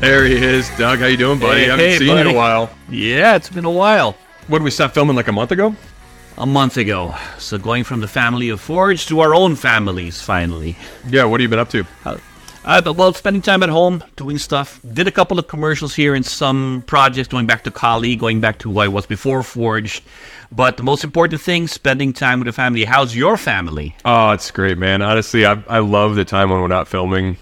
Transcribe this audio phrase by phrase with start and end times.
[0.00, 1.00] There he is, Doug.
[1.00, 1.62] How you doing, buddy?
[1.62, 2.70] Hey, I haven't hey, seen you in a while.
[2.88, 4.16] Yeah, it's been a while.
[4.46, 5.74] What did we stop filming like a month ago?
[6.36, 7.16] A month ago.
[7.38, 10.76] So going from the family of Forge to our own families, finally.
[11.08, 11.24] Yeah.
[11.24, 11.84] What have you been up to?
[12.04, 14.80] Uh, but, well, spending time at home, doing stuff.
[14.92, 18.58] Did a couple of commercials here and some projects, going back to Kali, going back
[18.60, 20.00] to what I was before Forge.
[20.52, 22.84] But the most important thing, spending time with the family.
[22.84, 23.96] How's your family?
[24.04, 25.02] Oh, it's great, man.
[25.02, 27.36] Honestly, I I love the time when we're not filming.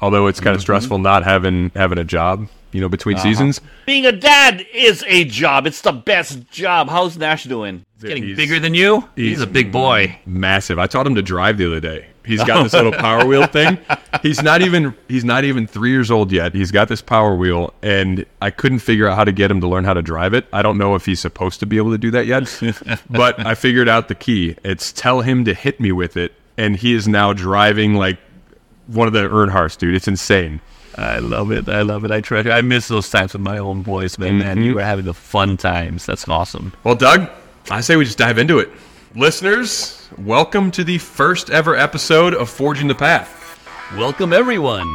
[0.00, 0.62] Although it's kind of mm-hmm.
[0.62, 3.22] stressful not having having a job, you know, between uh-huh.
[3.22, 3.60] seasons.
[3.86, 5.66] Being a dad is a job.
[5.66, 6.88] It's the best job.
[6.88, 7.84] How's Nash doing?
[7.94, 9.08] He's getting He's- bigger than you?
[9.14, 10.18] He's, he's- a big boy.
[10.26, 10.78] Massive.
[10.78, 12.06] I taught him to drive the other day.
[12.26, 13.78] He's got this little power wheel thing.
[14.22, 16.54] He's not even he's not even three years old yet.
[16.54, 19.68] He's got this power wheel, and I couldn't figure out how to get him to
[19.68, 20.46] learn how to drive it.
[20.52, 23.54] I don't know if he's supposed to be able to do that yet, but I
[23.54, 24.56] figured out the key.
[24.64, 28.18] It's tell him to hit me with it, and he is now driving like
[28.86, 29.94] one of the Earnhardts, dude.
[29.94, 30.60] It's insane.
[30.96, 31.68] I love it.
[31.68, 32.10] I love it.
[32.10, 32.52] I treasure.
[32.52, 34.38] I miss those times with my own boys, man.
[34.38, 34.76] Man, you mm-hmm.
[34.76, 36.06] were having the fun times.
[36.06, 36.72] That's awesome.
[36.84, 37.28] Well, Doug,
[37.70, 38.70] I say we just dive into it.
[39.16, 43.40] Listeners, welcome to the first ever episode of Forging the Path.
[43.96, 44.88] Welcome everyone.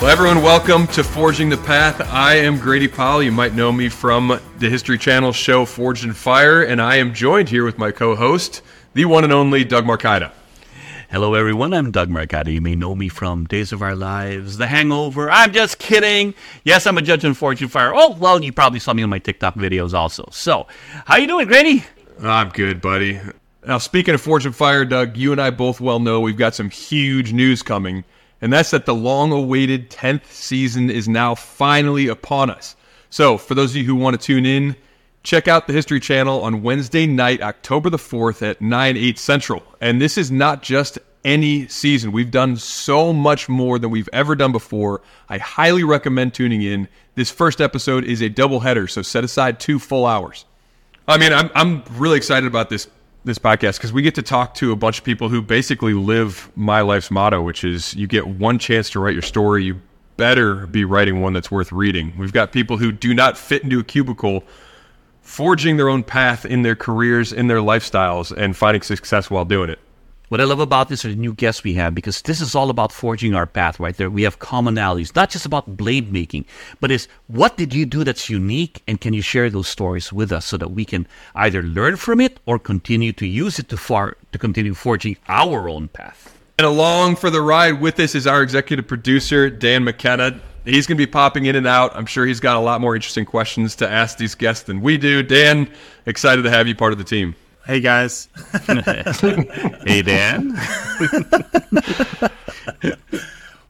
[0.00, 2.00] Well, everyone, welcome to Forging the Path.
[2.00, 3.20] I am Grady Powell.
[3.20, 7.12] You might know me from the History Channel show Forged in Fire, and I am
[7.12, 8.62] joined here with my co-host,
[8.94, 10.30] the one and only Doug Marcaida.
[11.10, 11.74] Hello everyone.
[11.74, 12.52] I'm Doug Marcaida.
[12.52, 15.32] You may know me from Days of Our Lives, The Hangover.
[15.32, 16.32] I'm just kidding.
[16.62, 17.92] Yes, I'm a judge in Forged in Fire.
[17.92, 20.28] Oh, well, you probably saw me on my TikTok videos also.
[20.30, 20.68] So,
[21.06, 21.84] how you doing, Grady?
[22.22, 23.18] I'm good, buddy.
[23.66, 26.54] Now, speaking of Forged in Fire, Doug, you and I both well know we've got
[26.54, 28.04] some huge news coming,
[28.40, 32.76] and that's that the long awaited 10th season is now finally upon us.
[33.10, 34.76] So, for those of you who want to tune in,
[35.22, 39.62] check out the History Channel on Wednesday night, October the 4th at 9, 8 Central.
[39.80, 42.12] And this is not just any season.
[42.12, 45.00] We've done so much more than we've ever done before.
[45.28, 46.88] I highly recommend tuning in.
[47.14, 50.44] This first episode is a double header, so set aside two full hours.
[51.06, 52.86] I mean, I'm I'm really excited about this
[53.24, 56.50] this podcast because we get to talk to a bunch of people who basically live
[56.56, 59.64] my life's motto, which is you get one chance to write your story.
[59.64, 59.80] You
[60.16, 62.12] better be writing one that's worth reading.
[62.18, 64.44] We've got people who do not fit into a cubicle,
[65.22, 69.70] forging their own path in their careers, in their lifestyles, and finding success while doing
[69.70, 69.78] it.
[70.28, 72.68] What I love about this are the new guests we have because this is all
[72.68, 74.10] about forging our path, right there.
[74.10, 76.44] We have commonalities, not just about blade making,
[76.80, 80.30] but it's what did you do that's unique and can you share those stories with
[80.30, 83.78] us so that we can either learn from it or continue to use it to
[83.78, 86.38] far to continue forging our own path.
[86.58, 90.38] And along for the ride with us is our executive producer, Dan McKenna.
[90.66, 91.96] He's going to be popping in and out.
[91.96, 94.98] I'm sure he's got a lot more interesting questions to ask these guests than we
[94.98, 95.22] do.
[95.22, 95.70] Dan,
[96.04, 97.34] excited to have you part of the team.
[97.68, 98.28] Hey guys.
[99.86, 100.58] Hey Dan.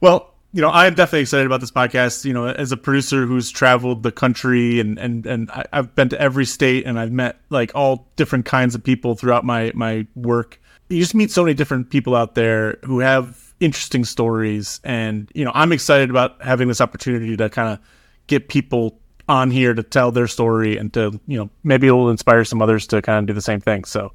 [0.01, 2.23] Well, you know, I am definitely excited about this podcast.
[2.23, 6.07] You know, as a producer who's traveled the country and and and I, I've been
[6.09, 10.07] to every state and I've met like all different kinds of people throughout my my
[10.15, 10.61] work.
[10.87, 15.43] You just meet so many different people out there who have interesting stories, and you
[15.43, 17.79] know, I'm excited about having this opportunity to kind of
[18.27, 18.97] get people
[19.29, 22.61] on here to tell their story and to you know maybe it will inspire some
[22.61, 23.85] others to kind of do the same thing.
[23.85, 24.11] So.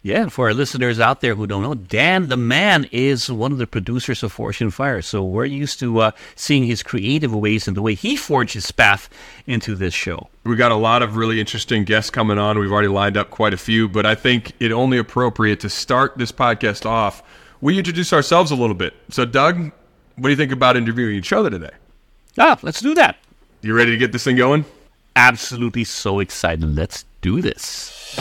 [0.00, 3.50] Yeah, and for our listeners out there who don't know, Dan the Man is one
[3.50, 5.02] of the producers of Forged in Fire.
[5.02, 8.70] So we're used to uh, seeing his creative ways and the way he forged his
[8.70, 9.10] path
[9.44, 10.28] into this show.
[10.44, 12.60] We got a lot of really interesting guests coming on.
[12.60, 16.16] We've already lined up quite a few, but I think it only appropriate to start
[16.16, 17.24] this podcast off.
[17.60, 18.94] We introduce ourselves a little bit.
[19.10, 19.72] So, Doug,
[20.14, 21.72] what do you think about interviewing each other today?
[22.38, 23.16] Ah, let's do that.
[23.60, 24.64] You ready to get this thing going?
[25.16, 26.76] Absolutely so excited.
[26.76, 28.14] Let's do this.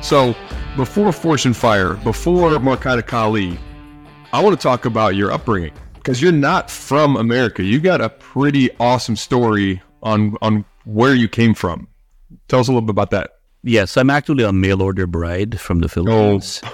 [0.00, 0.34] So,
[0.76, 3.58] before Forged in Fire, before Marcaida Kali,
[4.32, 7.62] I want to talk about your upbringing because you're not from America.
[7.62, 11.88] You got a pretty awesome story on on where you came from.
[12.48, 13.35] Tell us a little bit about that.
[13.66, 16.62] Yes, I'm actually a mail order bride from the Philippines.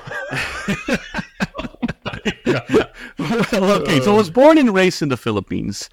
[3.53, 5.89] well, okay, so I was born and raised in the Philippines.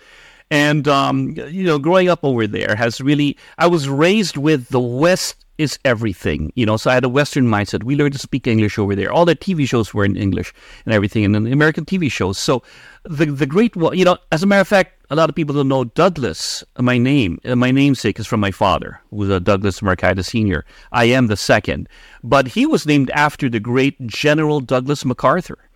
[0.51, 4.81] And, um, you know, growing up over there has really, I was raised with the
[4.81, 7.83] West is everything, you know, so I had a Western mindset.
[7.83, 9.11] We learned to speak English over there.
[9.11, 10.53] All the TV shows were in English
[10.85, 12.38] and everything, and then the American TV shows.
[12.38, 12.63] So
[13.03, 15.67] the, the great, you know, as a matter of fact, a lot of people don't
[15.67, 19.41] know Douglas, uh, my name, uh, my namesake is from my father, who was a
[19.41, 20.63] Douglas Marcaida Sr.
[20.94, 21.89] I am the second.
[22.23, 25.69] But he was named after the great General Douglas MacArthur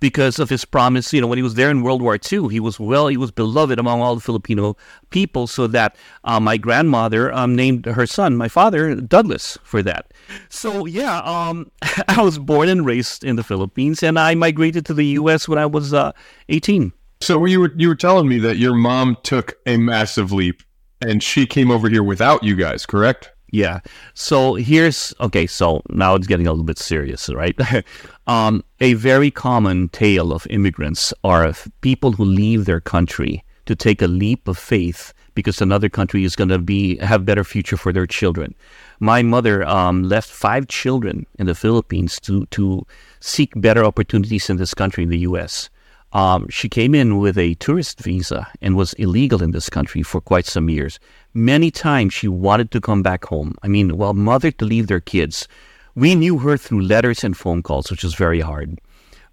[0.00, 1.12] because of his promise.
[1.12, 3.30] You know, when he was there in World War II, he was well, he was
[3.30, 4.76] beloved among all the Filipino
[5.10, 10.12] people, so that uh, my grandmother um, named her son, my father, Douglas, for that.
[10.48, 11.70] So yeah, um,
[12.08, 15.48] I was born and raised in the Philippines, and I migrated to the U.S.
[15.48, 16.12] when I was uh,
[16.48, 16.92] 18.
[17.20, 20.62] So you were you were telling me that your mom took a massive leap,
[21.00, 23.33] and she came over here without you guys, correct?
[23.54, 23.80] Yeah.
[24.14, 25.46] So here's okay.
[25.46, 27.56] So now it's getting a little bit serious, right?
[28.26, 33.76] um, a very common tale of immigrants are of people who leave their country to
[33.76, 37.76] take a leap of faith because another country is going to be have better future
[37.76, 38.56] for their children.
[38.98, 42.84] My mother um, left five children in the Philippines to to
[43.20, 45.70] seek better opportunities in this country, in the U.S.
[46.14, 50.20] Um, she came in with a tourist visa and was illegal in this country for
[50.20, 51.00] quite some years.
[51.34, 53.56] Many times she wanted to come back home.
[53.62, 55.48] I mean, well, mother to leave their kids.
[55.96, 58.80] We knew her through letters and phone calls, which was very hard.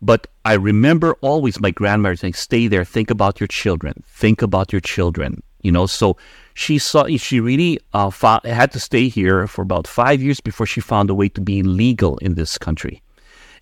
[0.02, 2.84] But I remember always my grandmother saying, "Stay there.
[2.84, 4.04] Think about your children.
[4.08, 6.18] Think about your children." You know, so
[6.56, 8.10] she saw she really uh,
[8.44, 11.62] had to stay here for about five years before she found a way to be
[11.62, 13.04] legal in this country.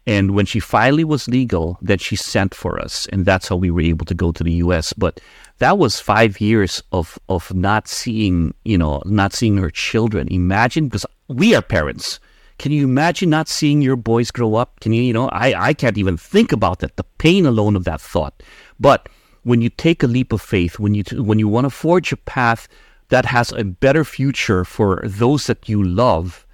[0.08, 3.70] And when she finally was legal, then she sent for us, and that's how we
[3.70, 4.94] were able to go to the U.S.
[4.94, 5.20] But
[5.60, 10.28] that was five years of of not seeing, you know, not seeing her children.
[10.30, 12.20] Imagine because we are parents.
[12.58, 14.82] Can you imagine not seeing your boys grow up?
[14.82, 16.98] Can you, you know, I, I can't even think about that.
[16.98, 18.44] The pain alone of that thought.
[18.82, 19.08] But
[19.44, 22.18] when you take a leap of faith, when you when you want to forge a
[22.18, 22.68] path
[23.10, 26.46] that has a better future for those that you love,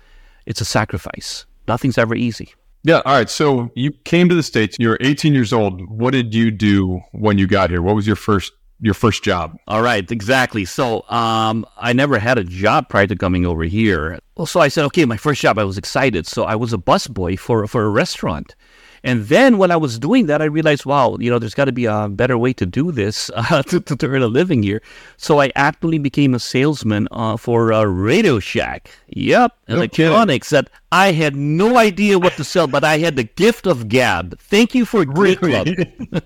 [0.45, 1.45] it's a sacrifice.
[1.67, 2.53] Nothing's ever easy.
[2.83, 3.01] Yeah.
[3.03, 3.29] All right.
[3.29, 4.77] So you came to the states.
[4.79, 5.89] You're 18 years old.
[5.89, 7.81] What did you do when you got here?
[7.81, 9.57] What was your first your first job?
[9.67, 10.65] All right, exactly.
[10.65, 14.19] So, um, I never had a job prior to coming over here.
[14.37, 15.57] Well, so I said, okay, my first job.
[15.57, 16.27] I was excited.
[16.27, 18.55] So I was a busboy for for a restaurant.
[19.05, 21.71] And then when I was doing that, I realized, wow, you know, there's got to
[21.71, 24.81] be a better way to do this uh, to, to, to, earn a living here.
[25.15, 28.89] So I actually became a salesman uh, for a Radio Shack.
[29.09, 30.65] Yep, no electronics kidding.
[30.65, 34.39] that I had no idea what to sell, but I had the gift of gab.
[34.39, 35.35] Thank you for really?
[35.35, 35.67] Club.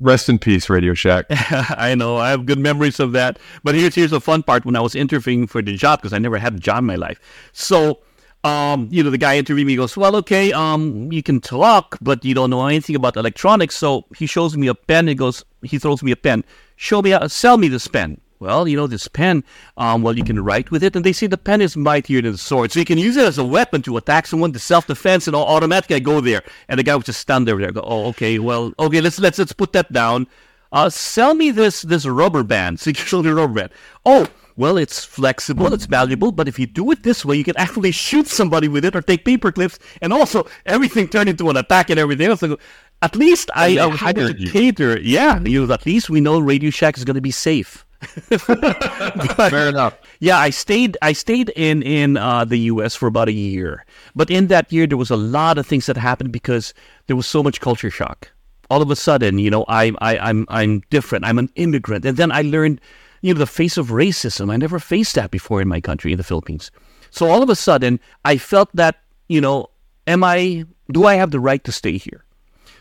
[0.00, 1.26] Rest in peace, Radio Shack.
[1.30, 2.18] I know.
[2.18, 3.38] I have good memories of that.
[3.64, 6.18] But here's here's the fun part when I was interviewing for the job because I
[6.18, 7.18] never had a job in my life.
[7.52, 8.00] So
[8.44, 12.24] um, you know, the guy interviewed me goes, Well, okay, um, you can talk, but
[12.24, 13.76] you don't know anything about electronics.
[13.76, 15.08] So he shows me a pen.
[15.08, 16.44] He goes, he throws me a pen.
[16.76, 18.20] Show me, uh, sell me this pen.
[18.40, 19.42] Well, you know, this pen,
[19.76, 22.32] um, well, you can write with it, and they say the pen is mightier than
[22.32, 22.70] the sword.
[22.70, 25.46] So you can use it as a weapon to attack someone, to self-defense, and all
[25.46, 26.42] automatically I go there.
[26.68, 27.58] And the guy would just stand there.
[27.58, 30.28] And go, oh, okay, well, okay, let's let's let's put that down.
[30.70, 33.70] Uh, sell me this this rubber band, security rubber band.
[34.06, 37.56] Oh, well, it's flexible, it's malleable, but if you do it this way, you can
[37.56, 41.56] actually shoot somebody with it or take paper clips, and also everything turned into an
[41.56, 42.40] attack and everything else.
[42.40, 42.58] So
[43.00, 45.00] at least I, I was able to cater.
[45.00, 47.86] Yeah, you know, at least we know Radio Shack is going to be safe.
[48.30, 49.98] But, Fair enough.
[50.20, 50.96] Yeah, I stayed.
[51.02, 52.94] I stayed in in uh, the U.S.
[52.94, 53.84] for about a year,
[54.14, 56.74] but in that year there was a lot of things that happened because
[57.06, 58.30] there was so much culture shock.
[58.70, 61.24] All of a sudden, you know, I, I I'm I'm different.
[61.24, 62.80] I'm an immigrant, and then I learned
[63.20, 64.52] you know, the face of racism.
[64.52, 66.70] I never faced that before in my country, in the Philippines.
[67.10, 69.70] So all of a sudden, I felt that, you know,
[70.06, 72.24] am I, do I have the right to stay here?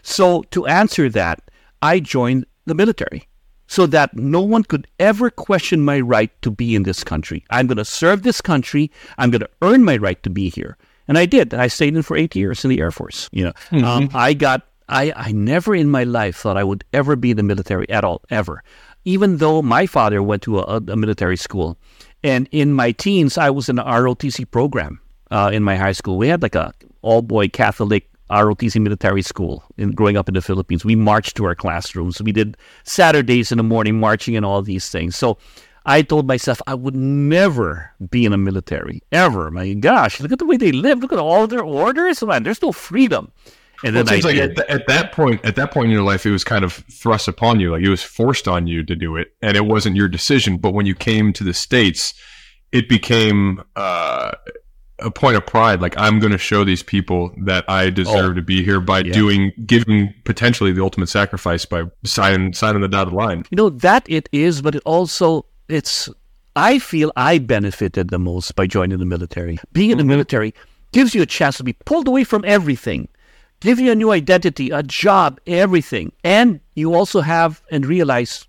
[0.01, 1.50] So to answer that,
[1.81, 3.27] I joined the military
[3.67, 7.43] so that no one could ever question my right to be in this country.
[7.50, 8.91] I'm going to serve this country.
[9.17, 10.77] I'm going to earn my right to be here.
[11.07, 11.53] And I did.
[11.53, 13.29] I stayed in for eight years in the Air Force.
[13.31, 13.86] You know, mm-hmm.
[13.86, 17.38] um, I got I, I never in my life thought I would ever be in
[17.38, 18.63] the military at all, ever
[19.07, 21.77] even though my father went to a, a military school.
[22.24, 25.00] And in my teens, I was in an ROTC program
[25.31, 26.17] uh, in my high school.
[26.17, 30.41] We had like a all boy Catholic ROTC military school in growing up in the
[30.41, 30.84] Philippines.
[30.84, 32.22] We marched to our classrooms.
[32.22, 35.15] We did Saturdays in the morning marching and all these things.
[35.15, 35.38] So
[35.86, 39.50] I told myself I would never be in a military ever.
[39.51, 41.00] My gosh, look at the way they live.
[41.00, 42.22] Look at all their orders.
[42.22, 43.31] Man, there's no freedom.
[43.84, 45.91] And well, then it seems I like at, at, that point, at that point in
[45.91, 48.84] your life, it was kind of thrust upon you, like it was forced on you
[48.84, 50.57] to do it, and it wasn't your decision.
[50.57, 52.13] But when you came to the states,
[52.72, 54.31] it became uh,
[54.99, 55.81] a point of pride.
[55.81, 58.99] Like I'm going to show these people that I deserve oh, to be here by
[58.99, 59.13] yeah.
[59.13, 63.43] doing, giving potentially the ultimate sacrifice by signing signing the dotted line.
[63.49, 66.09] You know that it is, but it also it's.
[66.55, 69.59] I feel I benefited the most by joining the military.
[69.73, 70.09] Being in the mm-hmm.
[70.09, 70.55] military
[70.91, 73.07] gives you a chance to be pulled away from everything
[73.59, 76.11] give you a new identity, a job, everything.
[76.23, 78.47] And you also have and realize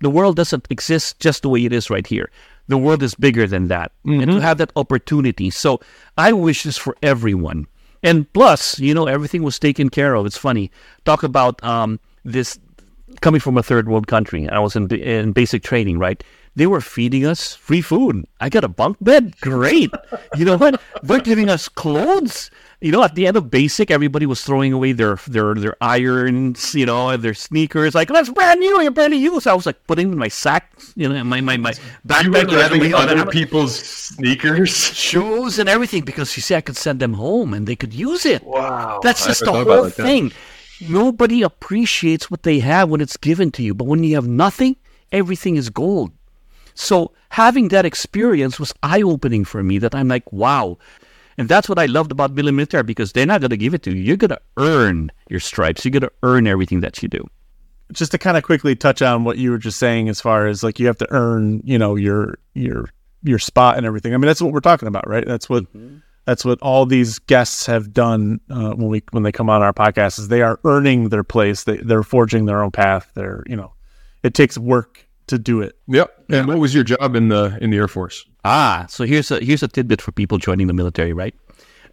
[0.00, 2.30] the world doesn't exist just the way it is right here.
[2.70, 3.90] The world is bigger than that.
[4.06, 4.20] Mm-hmm.
[4.22, 5.50] And to have that opportunity.
[5.50, 5.82] So
[6.16, 7.66] I wish this for everyone
[8.02, 10.26] And plus, you know, everything was taken care of.
[10.26, 10.70] It's funny.
[11.04, 12.58] Talk about um, this
[13.20, 14.48] coming from a third world country.
[14.48, 16.22] I was in, in basic training, right?
[16.60, 18.26] They were feeding us free food.
[18.38, 19.32] I got a bunk bed.
[19.40, 19.90] Great.
[20.36, 20.78] you know what?
[21.02, 22.50] They're giving us clothes.
[22.82, 26.74] You know, at the end of basic, everybody was throwing away their their their irons,
[26.74, 27.94] you know, and their sneakers.
[27.94, 28.78] Like, that's brand new.
[28.82, 29.40] You're brand new.
[29.40, 31.72] So I was like putting them in my sack, you know, my my my
[32.06, 32.24] backpack.
[32.24, 37.00] You were having other people's sneakers, shoes, and everything because you see, I could send
[37.00, 38.44] them home and they could use it.
[38.44, 40.30] Wow, that's just the whole thing.
[40.86, 44.76] Nobody appreciates what they have when it's given to you, but when you have nothing,
[45.10, 46.12] everything is gold.
[46.80, 50.78] So having that experience was eye opening for me that I'm like, wow.
[51.36, 53.82] And that's what I loved about Billy military because they're not going to give it
[53.82, 54.02] to you.
[54.02, 55.84] You're going to earn your stripes.
[55.84, 57.28] You're going to earn everything that you do.
[57.92, 60.62] Just to kind of quickly touch on what you were just saying, as far as
[60.62, 62.88] like you have to earn, you know, your your
[63.22, 64.14] your spot and everything.
[64.14, 65.26] I mean, that's what we're talking about, right?
[65.26, 65.96] That's what mm-hmm.
[66.24, 69.72] that's what all these guests have done uh, when we when they come on our
[69.72, 70.20] podcast.
[70.20, 71.64] Is they are earning their place.
[71.64, 73.10] They they're forging their own path.
[73.14, 73.72] They're you know,
[74.22, 75.76] it takes work to do it.
[75.88, 76.24] Yep.
[76.30, 78.24] And what was your job in the in the Air Force?
[78.44, 81.34] Ah, so here's a here's a tidbit for people joining the military, right?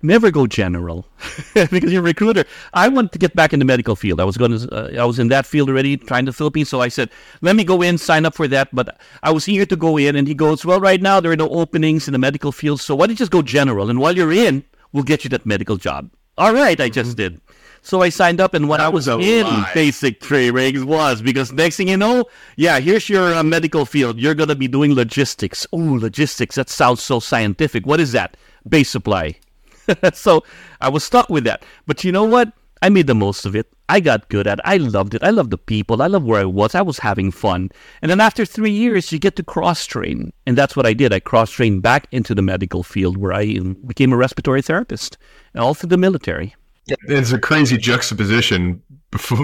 [0.04, 1.08] Never go general
[1.54, 2.46] because you're a recruiter.
[2.74, 4.22] I want to get back in the medical field.
[4.22, 6.70] I was going to, uh, I was in that field already, trying the Philippines.
[6.70, 7.10] So I said,
[7.42, 8.70] let me go in, sign up for that.
[8.72, 11.36] But I was eager to go in, and he goes, well, right now there are
[11.36, 13.90] no openings in the medical field, so why don't you just go general?
[13.90, 14.64] And while you're in,
[14.94, 16.12] we'll get you that medical job.
[16.38, 17.34] All right, I just mm-hmm.
[17.34, 17.42] did.
[17.88, 19.72] So I signed up, and what that I was, was in lie.
[19.74, 22.26] basic training was because next thing you know,
[22.58, 24.20] yeah, here's your uh, medical field.
[24.20, 25.66] You're gonna be doing logistics.
[25.72, 26.56] Oh, logistics.
[26.56, 27.86] That sounds so scientific.
[27.86, 28.36] What is that?
[28.68, 29.38] Base supply.
[30.14, 30.44] so
[30.82, 31.64] I was stuck with that.
[31.86, 32.52] But you know what?
[32.82, 33.72] I made the most of it.
[33.88, 34.66] I got good at it.
[34.66, 35.24] I loved it.
[35.24, 36.02] I loved the people.
[36.02, 36.76] I loved where I was.
[36.76, 37.70] I was having fun.
[38.02, 40.34] And then after three years, you get to cross train.
[40.46, 41.14] And that's what I did.
[41.14, 45.18] I cross trained back into the medical field where I um, became a respiratory therapist,
[45.56, 46.54] all through the military.
[46.88, 48.82] It's a crazy juxtaposition.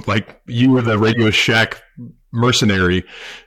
[0.08, 1.82] Like you were the Radio Shack
[2.32, 3.04] mercenary,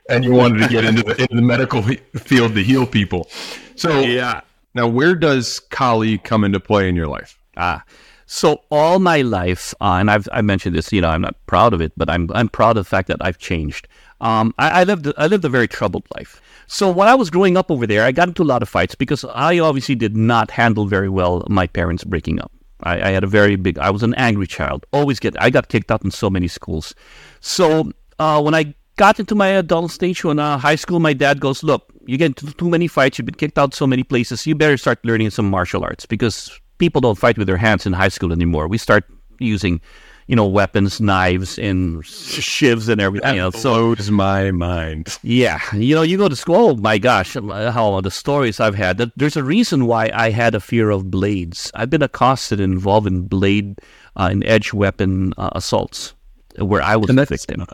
[0.09, 3.29] and you wanted to get into the, into the medical field to heal people.
[3.75, 4.41] So yeah.
[4.73, 7.37] Now, where does Kali come into play in your life?
[7.55, 7.83] Ah,
[8.27, 10.91] so all my life, uh, and I've I mentioned this.
[10.91, 13.17] You know, I'm not proud of it, but I'm I'm proud of the fact that
[13.21, 13.87] I've changed.
[14.19, 16.41] Um, I, I lived I lived a very troubled life.
[16.67, 18.95] So when I was growing up over there, I got into a lot of fights
[18.95, 22.51] because I obviously did not handle very well my parents breaking up.
[22.83, 23.77] I, I, had a very big.
[23.79, 24.85] I was an angry child.
[24.93, 25.41] Always get.
[25.41, 26.93] I got kicked out in so many schools.
[27.39, 31.39] So uh, when I got into my adult stage when uh, high school, my dad
[31.39, 33.17] goes, "Look, you get too, too many fights.
[33.17, 34.45] You've been kicked out so many places.
[34.45, 37.93] You better start learning some martial arts because people don't fight with their hands in
[37.93, 38.67] high school anymore.
[38.67, 39.05] We start
[39.39, 39.81] using."
[40.27, 43.37] You know, weapons, knives, and shivs and everything.
[43.37, 43.61] That else.
[43.61, 45.17] blows so, my mind.
[45.23, 46.55] Yeah, you know, you go to school.
[46.55, 48.97] Oh my gosh, how the stories I've had.
[49.15, 51.71] There's a reason why I had a fear of blades.
[51.75, 53.79] I've been accosted and involved in blade
[54.17, 56.13] uh, and edge weapon uh, assaults,
[56.57, 57.65] where I was a victim.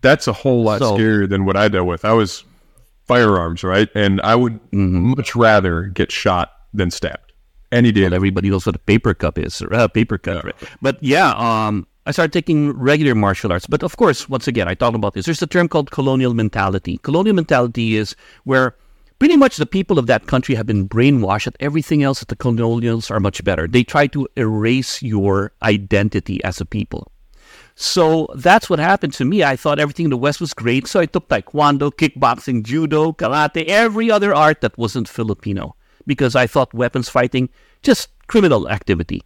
[0.00, 2.04] That's a whole lot so, scarier than what I dealt with.
[2.04, 2.44] I was
[3.06, 5.14] firearms, right, and I would mm-hmm.
[5.16, 7.32] much rather get shot than stabbed
[7.72, 8.02] any day.
[8.04, 10.36] Well, everybody knows what a paper cup is, or uh, paper cut.
[10.36, 10.42] Yeah.
[10.44, 10.56] Right?
[10.80, 13.66] But yeah, um, I started taking regular martial arts.
[13.66, 15.26] But of course, once again, I talked about this.
[15.26, 16.96] There's a term called colonial mentality.
[17.02, 18.74] Colonial mentality is where
[19.18, 22.36] pretty much the people of that country have been brainwashed that everything else that the
[22.36, 23.68] colonials are much better.
[23.68, 27.12] They try to erase your identity as a people.
[27.74, 29.44] So that's what happened to me.
[29.44, 30.86] I thought everything in the West was great.
[30.86, 36.46] So I took taekwondo, kickboxing, judo, karate, every other art that wasn't Filipino because I
[36.46, 37.50] thought weapons fighting
[37.82, 39.20] just criminal activity.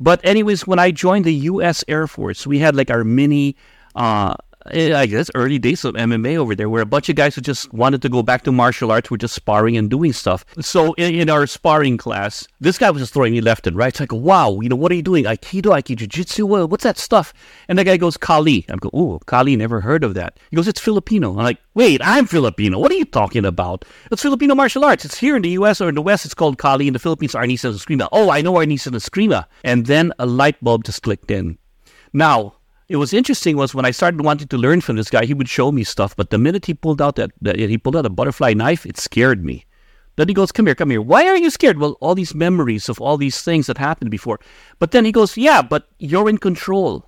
[0.00, 1.84] But anyways, when I joined the U.S.
[1.86, 3.54] Air Force, we had like our mini
[3.94, 4.34] uh,
[4.72, 7.40] Eh, I guess early days of MMA over there, where a bunch of guys who
[7.40, 10.44] just wanted to go back to martial arts were just sparring and doing stuff.
[10.60, 13.88] So in, in our sparring class, this guy was just throwing me left and right.
[13.88, 15.24] It's like, wow, you know, what are you doing?
[15.24, 17.32] Aikido, Aikido, Jiu-Jitsu, what's that stuff?
[17.68, 18.66] And the guy goes, Kali.
[18.68, 20.38] I'm go, oh, Kali, never heard of that.
[20.50, 21.30] He goes, it's Filipino.
[21.30, 22.78] I'm like, wait, I'm Filipino.
[22.78, 23.86] What are you talking about?
[24.12, 25.06] It's Filipino martial arts.
[25.06, 25.80] It's here in the U.S.
[25.80, 26.26] or in the West.
[26.26, 26.86] It's called Kali.
[26.86, 28.08] In the Philippines, Arnis and Eskrima.
[28.12, 29.46] Oh, I know Arnis and Eskrima.
[29.64, 31.58] And then a light bulb just clicked in.
[32.12, 32.54] Now,
[32.90, 35.48] it was interesting was when I started wanting to learn from this guy, he would
[35.48, 38.10] show me stuff, but the minute he pulled out that, that he pulled out a
[38.10, 39.64] butterfly knife, it scared me.
[40.16, 41.00] Then he goes, "Come here, come here.
[41.00, 44.40] Why are you scared?" Well, all these memories of all these things that happened before.
[44.80, 47.06] But then he goes, "Yeah, but you're in control.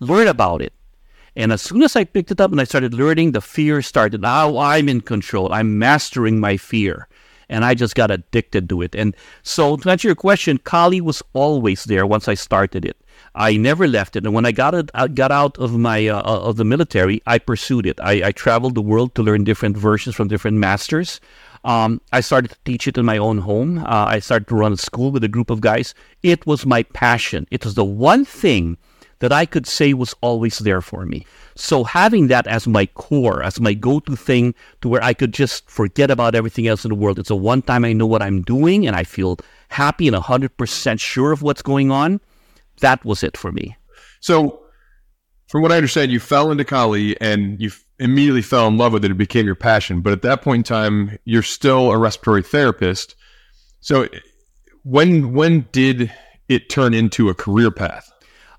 [0.00, 0.74] Learn about it."
[1.34, 4.20] And as soon as I picked it up and I started learning, the fear started.
[4.20, 5.50] Now I'm in control.
[5.50, 7.08] I'm mastering my fear.
[7.48, 8.94] And I just got addicted to it.
[8.94, 13.01] And so, to answer your question, Kali was always there once I started it.
[13.34, 16.20] I never left it, and when I got it, I got out of my uh,
[16.20, 17.98] of the military, I pursued it.
[18.00, 21.20] I, I traveled the world to learn different versions from different masters.
[21.64, 23.78] Um, I started to teach it in my own home.
[23.78, 25.94] Uh, I started to run a school with a group of guys.
[26.22, 27.46] It was my passion.
[27.50, 28.76] It was the one thing
[29.20, 31.24] that I could say was always there for me.
[31.54, 35.70] So having that as my core, as my go-to thing to where I could just
[35.70, 37.20] forget about everything else in the world.
[37.20, 41.00] It's a one time I know what I'm doing and I feel happy and 100%
[41.00, 42.20] sure of what's going on.
[42.80, 43.76] That was it for me.
[44.20, 44.62] So
[45.48, 49.04] from what I understand, you fell into Kali and you immediately fell in love with
[49.04, 49.10] it.
[49.10, 50.00] It became your passion.
[50.00, 53.14] But at that point in time, you're still a respiratory therapist.
[53.80, 54.08] So
[54.84, 56.12] when when did
[56.48, 58.11] it turn into a career path?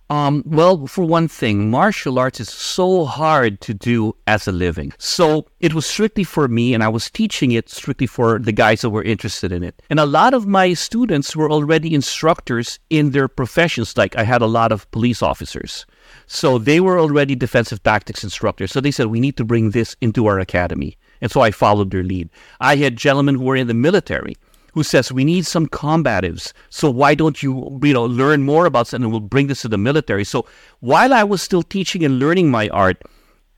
[0.10, 4.93] Um, well, for one thing, martial arts is so hard to do as a living.
[4.98, 8.81] So it was strictly for me, and I was teaching it strictly for the guys
[8.81, 9.81] that were interested in it.
[9.89, 13.98] And a lot of my students were already instructors in their professions.
[13.98, 15.86] Like I had a lot of police officers.
[16.27, 18.72] So they were already defensive tactics instructors.
[18.72, 20.98] So they said, we need to bring this into our academy.
[21.22, 22.29] And so I followed their lead.
[22.60, 24.36] I had gentlemen who were in the military
[24.74, 26.51] who says we need some combatives.
[26.70, 29.68] So why don't you, you know, learn more about something and we'll bring this to
[29.68, 30.24] the military.
[30.24, 30.46] So
[30.80, 33.01] while I was still teaching and learning my art,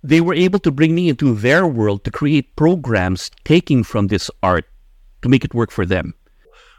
[0.03, 4.29] they were able to bring me into their world to create programs taking from this
[4.43, 4.65] art
[5.21, 6.13] to make it work for them.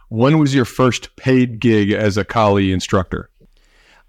[0.09, 3.29] When was your first paid gig as a Kali instructor?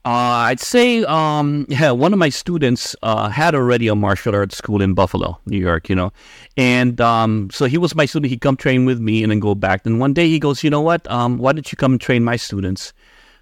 [0.08, 4.56] Uh, I'd say um, yeah, one of my students uh, had already a martial arts
[4.56, 6.14] school in Buffalo, New York, you know.
[6.56, 8.30] And um, so he was my student.
[8.30, 9.84] He'd come train with me and then go back.
[9.84, 11.06] Then one day he goes, you know what?
[11.12, 12.94] Um, why don't you come and train my students?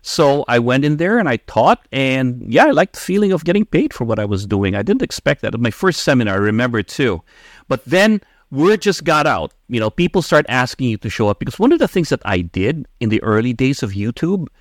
[0.02, 1.88] So I went in there and I taught.
[1.92, 4.74] And yeah, I liked the feeling of getting paid for what I was doing.
[4.74, 5.54] I didn't expect that.
[5.54, 7.22] At my first seminar, I remember too.
[7.68, 9.54] But then word just got out.
[9.70, 12.24] You know, people start asking you to show up because one of the things that
[12.26, 14.48] I did in the early days of YouTube–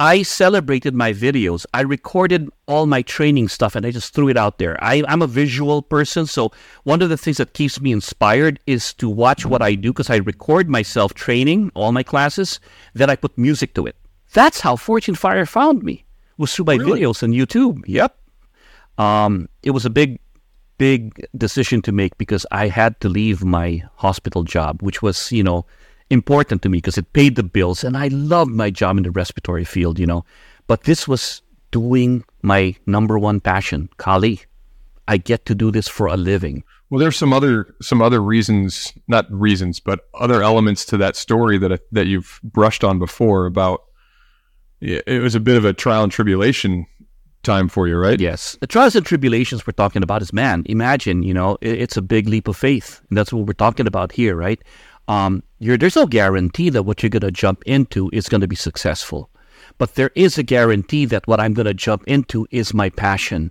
[0.00, 1.66] I celebrated my videos.
[1.74, 4.76] I recorded all my training stuff and I just threw it out there.
[4.82, 6.52] I, am a visual person, so
[6.84, 10.08] one of the things that keeps me inspired is to watch what I do because
[10.08, 12.60] I record myself training all my classes,
[12.94, 13.96] then I put music to it.
[14.34, 16.04] That's how Forged in Fire found me,
[16.36, 17.00] was through my really?
[17.00, 17.82] videos on YouTube.
[17.88, 18.16] Yep.
[18.98, 20.20] Um, it was a big,
[20.76, 25.42] big decision to make because I had to leave my hospital job, which was, you
[25.42, 25.66] know,
[26.10, 29.10] important to me because it paid the bills and I loved my job in the
[29.10, 30.24] respiratory field, you know.
[30.66, 34.40] But this was doing my number one passion, Kali.
[35.06, 36.64] I get to do this for a living.
[36.90, 41.58] Well, there's some other some other reasons, not reasons, but other elements to that story
[41.58, 43.84] that that you've brushed on before about
[44.80, 46.86] it was a bit of a trial and tribulation
[47.42, 48.20] time for you, right?
[48.20, 48.56] Yes.
[48.60, 52.28] The trials and tribulations we're talking about is man, imagine, you know, it's a big
[52.28, 53.00] leap of faith.
[53.08, 54.60] And that's what we're talking about here, right?
[55.08, 58.56] Um, there's no guarantee that what you're going to jump into is going to be
[58.56, 59.30] successful.
[59.78, 63.50] But there is a guarantee that what I'm going to jump into is my passion.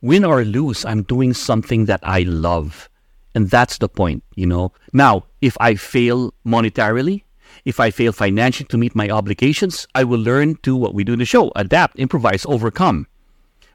[0.00, 2.88] Win or lose, I'm doing something that I love.
[3.34, 4.72] And that's the point, you know.
[4.92, 7.24] Now, if I fail monetarily,
[7.64, 11.14] if I fail financially to meet my obligations, I will learn to what we do
[11.14, 13.06] in the show adapt, improvise, overcome.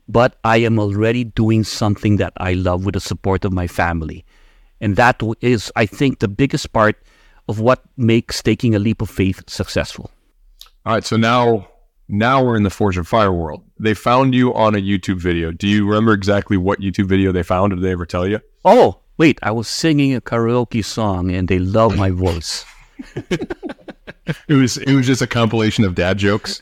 [0.07, 4.25] But I am already doing something that I love with the support of my family.
[4.81, 6.97] And that is, I think, the biggest part
[7.47, 10.11] of what makes taking a leap of faith successful.
[10.85, 11.03] All right.
[11.03, 11.67] So now,
[12.07, 13.63] now we're in the Forged in Fire world.
[13.79, 15.51] They found you on a YouTube video.
[15.51, 17.71] Do you remember exactly what YouTube video they found?
[17.71, 18.39] Did they ever tell you?
[18.63, 19.39] Oh, wait.
[19.43, 22.65] I was singing a karaoke song and they love my voice.
[23.15, 26.61] it was it was just a compilation of dad jokes.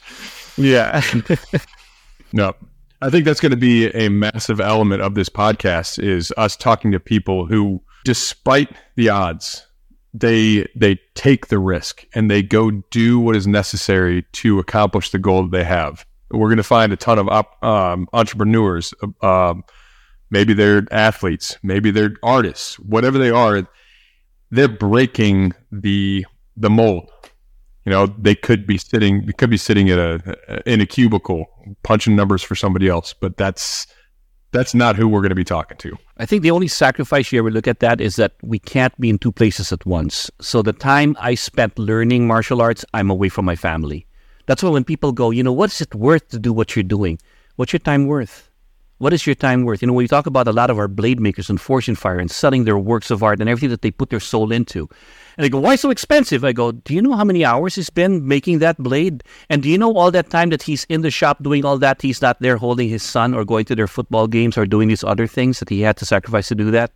[0.58, 1.02] Yeah.
[2.34, 2.54] no.
[3.02, 6.92] I think that's going to be a massive element of this podcast is us talking
[6.94, 9.68] to people who despite the odds,
[10.14, 15.20] they they take the risk and they go do what is necessary to accomplish the
[15.20, 16.06] goal that they have.
[16.32, 18.94] We're going to find a ton of op, um, entrepreneurs.
[19.22, 19.66] Um,
[20.30, 23.68] maybe they're athletes, maybe they're artists, whatever they are.
[24.52, 27.12] They're breaking the the mold.
[27.84, 31.46] You know, they could be sitting, they could be sitting at a in a cubicle
[31.84, 33.86] punching numbers for somebody else, but that's
[34.52, 35.98] that's not who we're going to be talking to.
[36.18, 39.10] I think the only sacrifice you ever look at that is that we can't be
[39.10, 40.32] in two places at once.
[40.40, 44.06] So the time I spent learning martial arts, I'm away from my family.
[44.46, 47.20] That's why when people go, you know, what's it worth to do what you're doing?
[47.58, 48.47] What's your time worth?
[49.00, 49.84] What is your time worth?
[49.84, 52.18] You know, we talk about a lot of our blade makers and Forged in Fire
[52.18, 54.90] and selling their works of art and everything that they put their soul into.
[55.38, 56.44] And they go, why so expensive?
[56.44, 59.24] I go, do you know how many hours he's been making that blade?
[59.50, 62.02] And do you know all that time that he's in the shop doing all that?
[62.02, 65.04] He's not there holding his son or going to their football games or doing these
[65.04, 66.92] other things that he had to sacrifice to do that.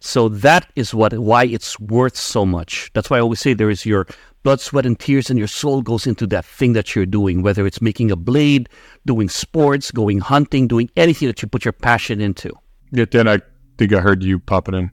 [0.00, 2.90] So that is what why it's worth so much.
[2.92, 4.06] That's why I always say there is your
[4.44, 7.66] blood, sweat, and tears, and your soul goes into that thing that you're doing, whether
[7.66, 8.68] it's making a blade,
[9.04, 12.52] doing sports, going hunting, doing anything that you put your passion into.
[12.92, 13.40] Yeah, Dan, I
[13.78, 14.90] think I heard you popping in.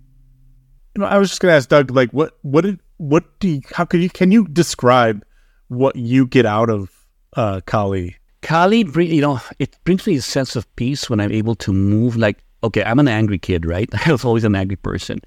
[0.95, 3.61] You know, I was just gonna ask Doug, like, what, what did, what do you,
[3.73, 5.23] how could you, can you describe
[5.67, 6.89] what you get out of
[7.35, 8.15] uh, Kali?
[8.41, 11.71] Kali, bring, you know, it brings me a sense of peace when I'm able to
[11.71, 12.15] move.
[12.15, 13.89] Like, okay, I'm an angry kid, right?
[14.07, 15.19] I was always an angry person.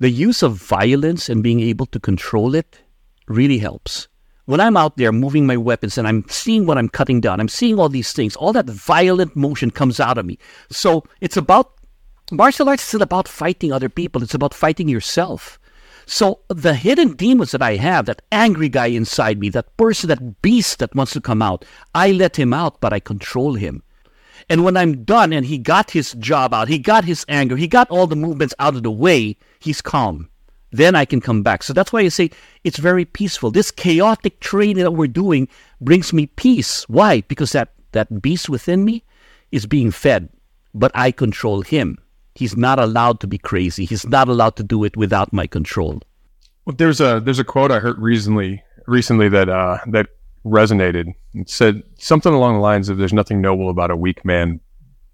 [0.00, 2.82] The use of violence and being able to control it
[3.28, 4.08] really helps.
[4.46, 7.48] When I'm out there moving my weapons and I'm seeing what I'm cutting down, I'm
[7.48, 10.38] seeing all these things, all that violent motion comes out of me.
[10.70, 11.74] So it's about
[12.30, 15.58] martial arts is about fighting other people, it's about fighting yourself.
[16.06, 20.42] So the hidden demons that I have, that angry guy inside me, that person, that
[20.42, 23.82] beast that wants to come out, I let him out, but I control him.
[24.48, 27.68] And when I'm done and he got his job out, he got his anger, he
[27.68, 30.28] got all the movements out of the way, he's calm.
[30.72, 31.62] Then I can come back.
[31.62, 32.30] So that's why I say
[32.64, 33.50] it's very peaceful.
[33.50, 35.48] This chaotic training that we're doing
[35.80, 36.88] brings me peace.
[36.88, 37.20] Why?
[37.28, 39.04] Because that, that beast within me
[39.52, 40.30] is being fed,
[40.74, 41.98] but I control him.
[42.34, 43.84] He's not allowed to be crazy.
[43.84, 46.00] He's not allowed to do it without my control.
[46.64, 50.06] Well, there's a there's a quote I heard recently recently that uh, that
[50.44, 51.14] resonated.
[51.34, 54.60] It said something along the lines of "There's nothing noble about a weak man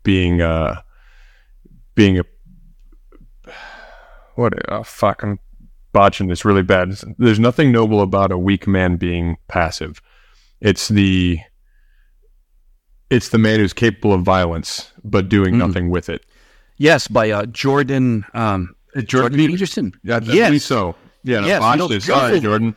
[0.04, 0.82] being uh,
[1.96, 2.24] being a
[4.36, 5.40] what oh, fuck I'm
[5.92, 6.92] botching this really bad.
[7.18, 10.00] There's nothing noble about a weak man being passive.
[10.60, 11.38] It's the
[13.10, 15.58] it's the man who's capable of violence but doing Mm.
[15.58, 16.26] nothing with it.
[16.76, 18.74] Yes, by uh, Jordan um,
[19.04, 19.92] Jordan Peterson.
[20.02, 20.64] Yeah, Yes.
[20.64, 20.94] so.
[21.24, 22.76] Yeah, no, Yes, botched no, Jordan- Jordan.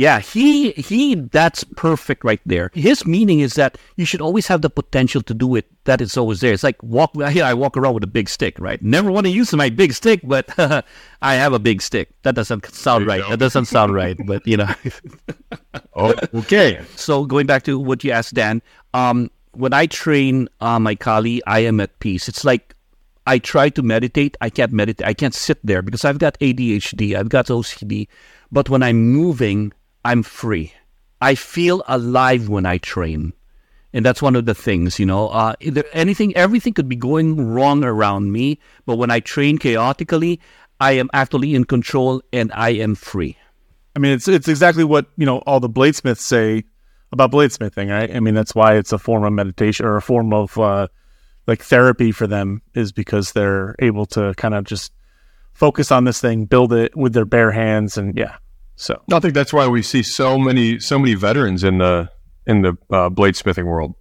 [0.00, 2.70] Yeah, he he that's perfect right there.
[2.72, 5.66] His meaning is that you should always have the potential to do it.
[5.84, 6.54] that is always there.
[6.54, 8.80] It's like walk here I walk around with a big stick, right?
[8.80, 10.48] Never want to use my big stick, but
[11.20, 12.08] I have a big stick.
[12.22, 13.20] That doesn't sound right.
[13.20, 13.28] go.
[13.28, 14.72] That doesn't sound right, but you know.
[15.92, 16.80] Oh, okay.
[16.96, 18.62] so going back to what you asked Dan,
[18.94, 22.26] um, when I train uh, my Kali, I am at peace.
[22.26, 22.74] It's like
[23.26, 24.38] I try to meditate.
[24.40, 25.06] I can't meditate.
[25.06, 27.14] I can't sit there because I've got ADHD.
[27.16, 28.08] I've got OCD.
[28.50, 30.72] But when I'm moving, I'm free.
[31.20, 33.32] I feel alive when I train.
[33.92, 35.28] And that's one of the things, you know.
[35.28, 35.54] Uh,
[35.92, 40.40] anything, everything could be going wrong around me, but when I train chaotically,
[40.80, 43.36] I am actually in control and I am free.
[43.94, 46.64] I mean, it's it's exactly what you know all the bladesmiths say
[47.12, 48.14] about bladesmithing, right?
[48.14, 50.86] I mean, that's why it's a form of meditation or a form of uh,
[51.46, 54.92] like therapy for them is because they're able to kind of just
[55.52, 58.36] focus on this thing, build it with their bare hands, and yeah.
[58.80, 62.10] So I think that's why we see so many so many veterans in the
[62.46, 63.94] in the uh, bladesmithing world.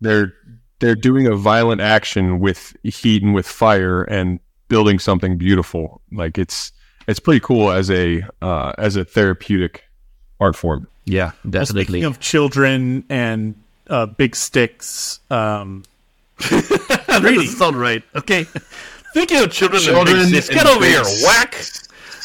[0.00, 0.32] They're
[0.78, 6.00] they're doing a violent action with heat and with fire and building something beautiful.
[6.12, 6.70] Like it's
[7.08, 9.82] it's pretty cool as a uh, as a therapeutic
[10.38, 10.86] art form.
[11.04, 11.84] Yeah, definitely.
[11.84, 13.56] speaking of children and
[13.88, 15.82] uh, big sticks, um,
[16.38, 18.04] that doesn't sound right.
[18.14, 18.44] Okay.
[19.12, 20.62] Thinking of children, Children and big sticks.
[20.62, 21.56] Get over here, whack!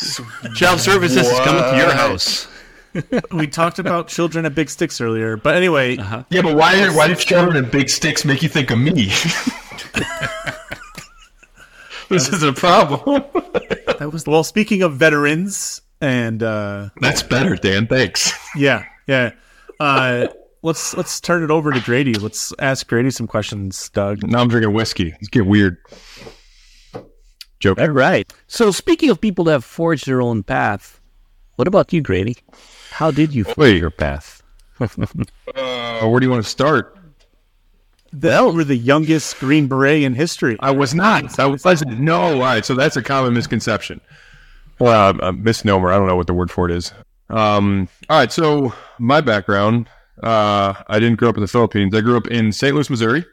[0.55, 2.47] Child services is coming to your house.
[3.31, 7.17] we talked about children and big sticks earlier, but anyway, Yeah, but why why did
[7.17, 8.91] children and big sticks make you think of me?
[12.09, 13.23] this is a problem.
[13.99, 14.43] that was well.
[14.43, 17.87] Speaking of veterans and uh, That's better, Dan.
[17.87, 18.31] Thanks.
[18.55, 19.31] Yeah, yeah.
[19.79, 20.27] Uh,
[20.61, 22.13] let's let's turn it over to Grady.
[22.13, 24.21] Let's ask Grady some questions, Doug.
[24.23, 25.15] Now I'm drinking whiskey.
[25.19, 25.77] It's getting weird.
[27.59, 27.79] Joke.
[27.79, 28.31] All right.
[28.53, 31.01] So, speaking of people that have forged their own path,
[31.55, 32.37] what about you, Grady?
[32.91, 33.81] How did you forge Wait.
[33.81, 34.43] your path?
[35.55, 36.97] Uh, where do you want to start?
[38.13, 40.57] Well, we're the youngest Green Beret in history.
[40.59, 41.39] I was not.
[41.39, 41.63] I was.
[41.63, 42.21] Listen, no.
[42.21, 42.65] All right.
[42.65, 44.01] So that's a common misconception.
[44.79, 45.91] Well, uh, a misnomer.
[45.91, 46.91] I don't know what the word for it is.
[47.29, 48.31] Um, all right.
[48.31, 49.87] So my background.
[50.21, 51.95] Uh, I didn't grow up in the Philippines.
[51.95, 52.73] I grew up in St.
[52.73, 53.25] Louis, Missouri.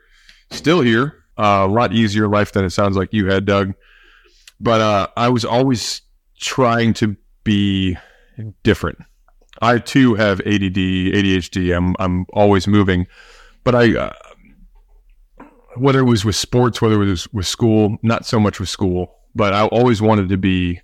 [0.51, 1.25] Still here.
[1.37, 3.75] Uh, a lot easier life than it sounds like you had, Doug.
[4.61, 6.03] But uh, I was always
[6.39, 7.97] trying to be
[8.63, 8.99] different.
[9.63, 11.77] I too have ADD, ADHD.
[11.77, 13.07] I'm I'm always moving,
[13.65, 13.97] but I.
[13.97, 14.13] Uh,
[15.77, 19.15] whether it was with sports, whether it was with school, not so much with school,
[19.35, 20.81] but I always wanted to be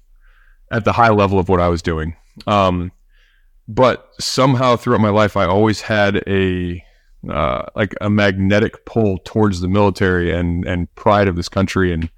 [0.70, 2.16] at the high level of what I was doing.
[2.46, 2.92] Um,
[3.68, 6.82] but somehow throughout my life, I always had a
[7.28, 12.08] uh, like a magnetic pull towards the military and and pride of this country, and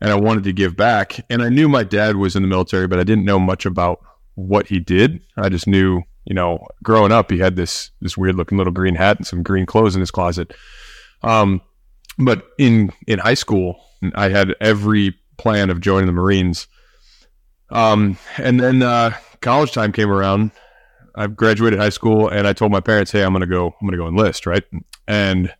[0.00, 1.24] and I wanted to give back.
[1.30, 4.00] And I knew my dad was in the military, but I didn't know much about
[4.34, 5.20] what he did.
[5.36, 8.94] I just knew, you know, growing up, he had this this weird looking little green
[8.94, 10.54] hat and some green clothes in his closet.
[11.22, 11.60] Um,
[12.18, 13.80] but in in high school,
[14.14, 16.66] I had every plan of joining the Marines.
[17.70, 20.52] Um, and then uh, college time came around.
[21.14, 23.74] I graduated high school, and I told my parents, "Hey, I'm gonna go.
[23.80, 24.64] I'm gonna go enlist." Right,
[25.06, 25.52] and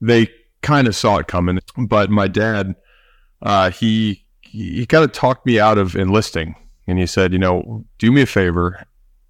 [0.00, 0.28] they
[0.62, 1.60] kind of saw it coming.
[1.76, 2.74] But my dad,
[3.44, 7.84] uh, he he kind of talked me out of enlisting, and he said, you know,
[7.98, 8.84] do me a favor,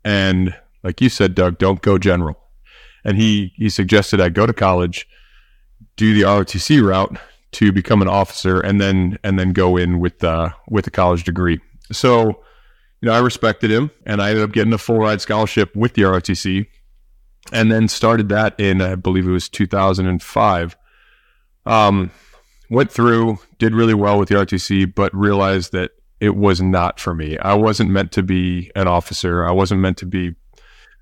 [0.04, 2.38] and like you said, Doug, don't go general.
[3.04, 5.06] And he he suggested I go to college,
[5.96, 7.18] do the ROTC route
[7.52, 11.24] to become an officer, and then and then go in with the with the college
[11.24, 11.60] degree.
[11.92, 12.26] So,
[13.00, 15.94] you know, I respected him, and I ended up getting a full ride scholarship with
[15.94, 16.66] the ROTC,
[17.52, 20.76] and then started that in I believe it was 2005.
[21.66, 22.10] Um,
[22.74, 27.14] went through, did really well with the RTC, but realized that it was not for
[27.14, 27.38] me.
[27.38, 29.44] I wasn't meant to be an officer.
[29.44, 30.34] I wasn't meant to be.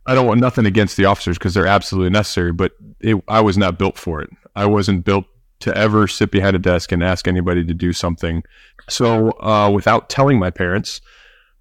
[0.07, 3.57] I don't want nothing against the officers because they're absolutely necessary, but it, I was
[3.57, 4.31] not built for it.
[4.57, 5.27] I wasn't built
[5.61, 8.43] to ever sit behind a desk and ask anybody to do something.
[8.89, 11.01] So, uh, without telling my parents,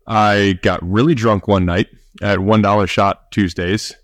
[0.08, 1.88] I got really drunk one night
[2.22, 3.96] at one dollar shot Tuesdays,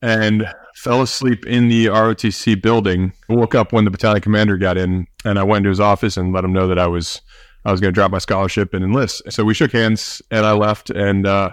[0.00, 0.46] and
[0.78, 3.12] fell asleep in the ROTC building.
[3.28, 6.16] I woke up when the battalion commander got in, and I went to his office
[6.16, 7.20] and let him know that I was
[7.64, 9.22] I was going to drop my scholarship and enlist.
[9.30, 11.50] So we shook hands, and I left and uh,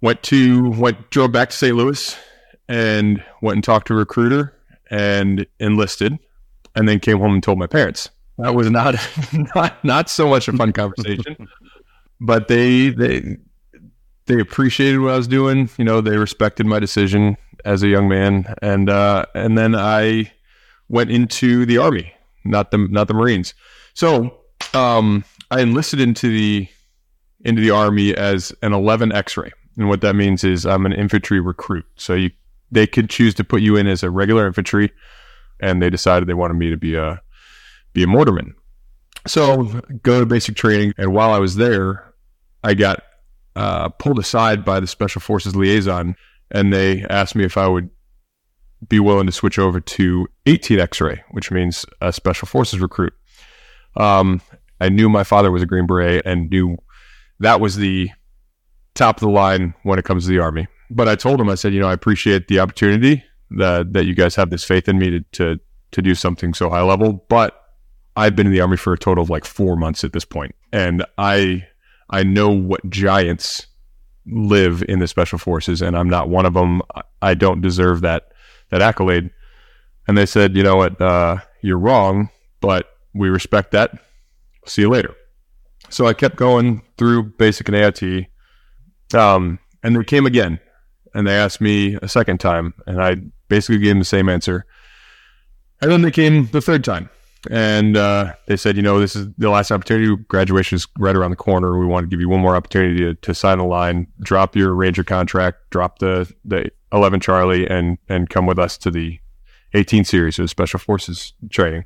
[0.00, 1.76] went to went drove back to St.
[1.76, 2.16] Louis
[2.68, 4.54] and went and talked to a recruiter
[4.90, 6.18] and enlisted,
[6.74, 8.10] and then came home and told my parents.
[8.38, 8.94] That was not
[9.54, 11.48] not not so much a fun conversation,
[12.20, 13.36] but they they
[14.24, 15.68] they appreciated what I was doing.
[15.76, 20.32] You know, they respected my decision as a young man, and uh, and then I
[20.88, 22.12] went into the army,
[22.44, 23.54] not the not the Marines.
[23.94, 24.38] So
[24.74, 26.68] um, I enlisted into the
[27.44, 31.40] into the army as an 11 X-ray, and what that means is I'm an infantry
[31.40, 31.86] recruit.
[31.96, 32.30] So you
[32.70, 34.92] they could choose to put you in as a regular infantry,
[35.60, 37.20] and they decided they wanted me to be a
[37.92, 38.54] be a mortarman.
[39.26, 39.64] So
[40.02, 42.14] go to basic training, and while I was there,
[42.62, 43.02] I got
[43.56, 46.16] uh, pulled aside by the Special Forces liaison,
[46.50, 47.90] and they asked me if I would
[48.88, 53.12] be willing to switch over to 18 X-ray, which means a Special Forces recruit.
[53.96, 54.40] Um,
[54.80, 56.76] I knew my father was a Green Beret and knew
[57.40, 58.10] that was the
[58.94, 60.68] top of the line when it comes to the Army.
[60.90, 64.14] But I told him, I said, you know, I appreciate the opportunity that that you
[64.14, 67.62] guys have this faith in me to to to do something so high level, but
[68.14, 70.54] I've been in the Army for a total of like four months at this point,
[70.72, 71.66] and I
[72.10, 73.66] I know what giants
[74.30, 76.82] live in the special forces, and I'm not one of them.
[77.22, 78.32] I don't deserve that
[78.70, 79.30] that accolade.
[80.06, 83.92] And they said, you know what, uh, you're wrong, but we respect that.
[84.66, 85.14] See you later.
[85.90, 88.26] So I kept going through basic and AIT,
[89.14, 90.60] um, and they came again,
[91.14, 93.16] and they asked me a second time, and I
[93.48, 94.66] basically gave them the same answer.
[95.80, 97.08] And then they came the third time,
[97.50, 100.14] and uh, they said, you know, this is the last opportunity.
[100.28, 101.78] Graduation is right around the corner.
[101.78, 104.74] We want to give you one more opportunity to, to sign a line, drop your
[104.74, 109.18] Ranger contract, drop the the 11 Charlie, and and come with us to the
[109.74, 111.84] 18 series of Special Forces training.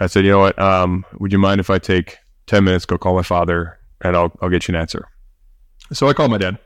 [0.00, 0.58] I said, you know what?
[0.58, 4.32] Um, would you mind if I take 10 minutes, go call my father, and I'll
[4.40, 5.08] I'll get you an answer.
[5.92, 6.58] So I called my dad.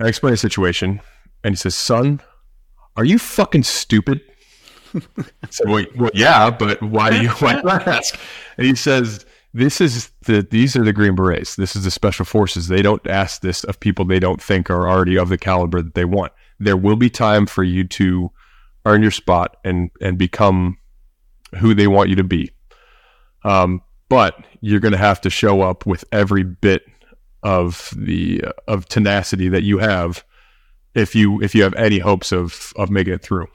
[0.00, 1.00] I explained the situation,
[1.44, 2.20] and he says, son,
[2.96, 4.20] are you fucking stupid?
[5.18, 8.18] I said, well, well, yeah, but why do you why do you ask?
[8.56, 9.24] And he says,
[9.56, 11.56] this is the these are the Green Berets.
[11.56, 12.68] This is the Special Forces.
[12.68, 15.94] They don't ask this of people they don't think are already of the caliber that
[15.94, 16.32] they want.
[16.58, 18.30] There will be time for you to
[18.84, 20.76] earn your spot and and become
[21.58, 22.50] who they want you to be.
[23.44, 26.84] Um, but you're going to have to show up with every bit
[27.42, 30.24] of the of tenacity that you have
[30.94, 33.46] if you if you have any hopes of of making it through.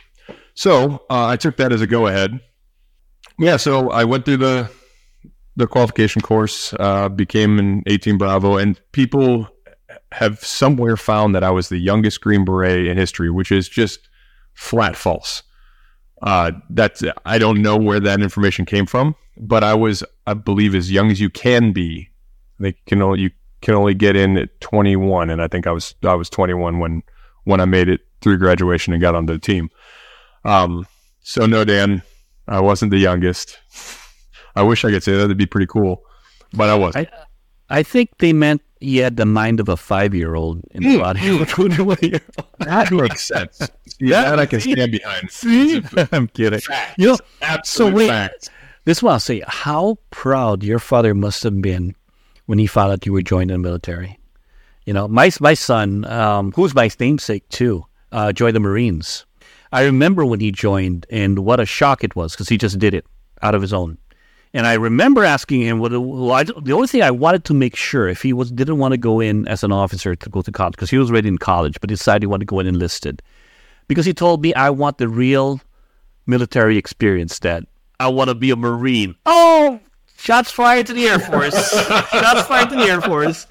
[0.54, 2.40] So uh, I took that as a go ahead.
[3.40, 4.70] Yeah, so I went through the
[5.56, 9.50] the qualification course, uh, became an 18 Bravo, and people
[10.14, 14.10] have somewhere found that I was the youngest Green Beret in history, which is just
[14.54, 15.44] flat false.
[16.22, 20.76] Uh, that's I don't know where that information came from, but I was, I believe,
[20.76, 22.10] as young as you can be.
[22.60, 25.96] They can only you can only get in at 21, and I think I was
[26.04, 27.02] I was 21 when
[27.46, 29.70] when I made it through graduation and got onto the team.
[30.44, 30.88] Um,
[31.22, 32.02] so no, Dan,
[32.48, 33.58] I wasn't the youngest.
[34.56, 36.04] I wish I could say that; it'd be pretty cool,
[36.54, 37.08] but I wasn't.
[37.70, 41.34] I, I think they meant he had the mind of a five-year-old in the body
[41.36, 42.48] of a twenty-one-year-old.
[42.60, 43.62] That makes sense.
[44.00, 45.30] Yeah, that I can stand behind.
[45.32, 46.60] See, I'm kidding.
[46.60, 46.96] Facts.
[46.98, 48.50] You know, Absolute so wait, facts.
[48.86, 49.42] this is what I'll say.
[49.48, 51.96] How proud your father must have been
[52.48, 54.20] when he found out you were joining the military.
[54.86, 59.26] You know, my my son, um, who's my namesake too, uh, joined the Marines.
[59.72, 62.94] I remember when he joined, and what a shock it was because he just did
[62.94, 63.06] it
[63.42, 63.98] out of his own.
[64.54, 67.76] And I remember asking him, what, well, I, the only thing I wanted to make
[67.76, 70.52] sure if he was didn't want to go in as an officer to go to
[70.52, 73.22] college because he was already in college, but decided he wanted to go in enlisted
[73.88, 75.62] because he told me I want the real
[76.28, 77.40] military experience.
[77.40, 77.66] Dad,
[78.00, 79.16] I want to be a Marine.
[79.26, 79.80] Oh,
[80.22, 81.72] Shots fired to the Air Force.
[82.12, 83.48] Shots fired to the Air Force.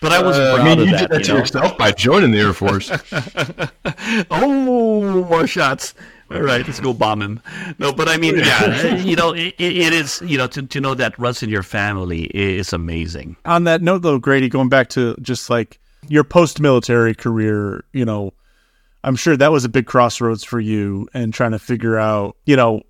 [0.00, 1.00] But I was Uh, proud I mean, of you that.
[1.00, 1.38] did that you to know?
[1.38, 2.90] yourself by joining the Air Force.
[4.30, 5.94] Oh, more shots.
[6.30, 7.40] All right, let's go bomb him.
[7.78, 10.94] No, but I mean, yeah, you know, it, it is, you know, to, to know
[10.94, 13.36] that Russ in your family is amazing.
[13.44, 15.78] On that note, though, Grady, going back to just like
[16.08, 18.32] your post-military career, you know,
[19.04, 22.56] I'm sure that was a big crossroads for you and trying to figure out, you
[22.56, 22.82] know,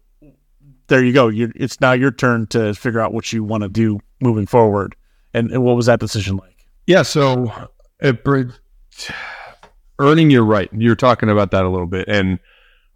[0.86, 1.28] there you go.
[1.28, 4.96] You're, it's now your turn to figure out what you want to do moving forward.
[5.34, 6.55] And, and what was that decision like?
[6.86, 7.66] Yeah, so uh,
[8.00, 8.24] it,
[9.98, 10.68] earning your right.
[10.72, 12.38] You're talking about that a little bit, and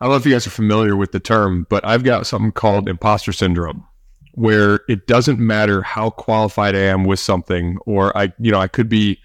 [0.00, 2.52] I don't know if you guys are familiar with the term, but I've got something
[2.52, 3.86] called imposter syndrome,
[4.34, 8.68] where it doesn't matter how qualified I am with something, or I, you know, I
[8.68, 9.18] could be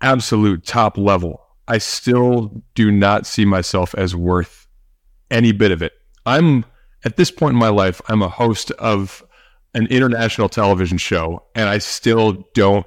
[0.00, 1.40] absolute top level.
[1.68, 4.66] I still do not see myself as worth
[5.30, 5.92] any bit of it.
[6.26, 6.64] I'm
[7.04, 9.24] at this point in my life, I'm a host of
[9.74, 12.84] an international television show, and I still don't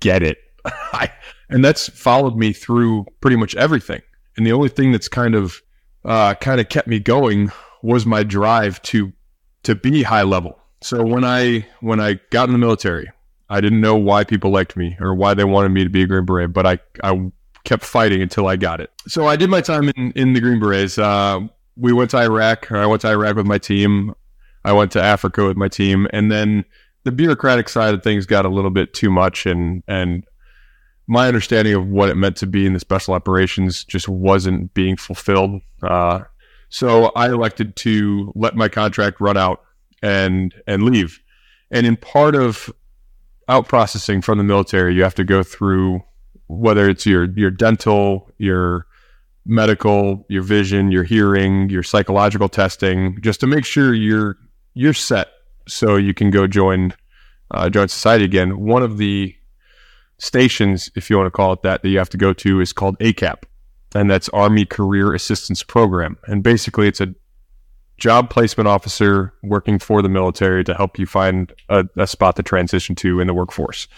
[0.00, 0.38] get it.
[0.64, 1.10] I,
[1.48, 4.02] and that's followed me through pretty much everything.
[4.36, 5.60] And the only thing that's kind of
[6.04, 9.12] uh, kind of kept me going was my drive to
[9.62, 10.58] to be high level.
[10.82, 13.10] So when I when I got in the military,
[13.48, 16.06] I didn't know why people liked me or why they wanted me to be a
[16.06, 17.30] Green Beret, but I I
[17.64, 18.90] kept fighting until I got it.
[19.06, 20.98] So I did my time in, in the Green Berets.
[20.98, 21.40] Uh,
[21.76, 24.14] we went to Iraq, or I went to Iraq with my team.
[24.64, 26.64] I went to Africa with my team, and then
[27.04, 30.24] the bureaucratic side of things got a little bit too much, and and
[31.06, 34.96] my understanding of what it meant to be in the special operations just wasn't being
[34.96, 35.60] fulfilled.
[35.82, 36.20] Uh,
[36.68, 39.62] so I elected to let my contract run out
[40.02, 41.20] and and leave.
[41.70, 42.72] And in part of
[43.48, 46.02] out processing from the military, you have to go through
[46.48, 48.86] whether it's your your dental, your
[49.46, 54.36] medical, your vision, your hearing, your psychological testing, just to make sure you're
[54.74, 55.28] you're set
[55.72, 56.94] so you can go join
[57.52, 58.60] uh, join society again.
[58.60, 59.34] One of the
[60.18, 62.72] stations, if you want to call it that, that you have to go to is
[62.72, 63.42] called ACAP,
[63.94, 66.16] and that's Army Career Assistance Program.
[66.26, 67.14] And basically, it's a
[67.98, 72.42] job placement officer working for the military to help you find a, a spot to
[72.42, 73.88] transition to in the workforce.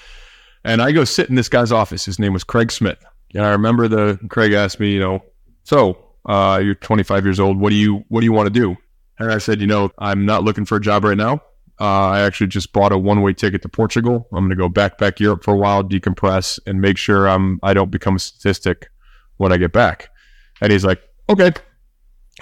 [0.64, 2.04] And I go sit in this guy's office.
[2.04, 3.02] His name was Craig Smith.
[3.34, 5.24] And I remember the Craig asked me, you know,
[5.64, 7.58] so uh, you're 25 years old.
[7.58, 8.76] What do you what do you want to do?
[9.18, 11.42] And I said, you know, I'm not looking for a job right now.
[11.82, 14.28] Uh, I actually just bought a one way ticket to Portugal.
[14.32, 17.74] I'm going to go backpack Europe for a while, decompress, and make sure I'm I
[17.74, 18.88] don't become a statistic
[19.38, 20.08] when I get back.
[20.60, 21.50] And he's like, okay.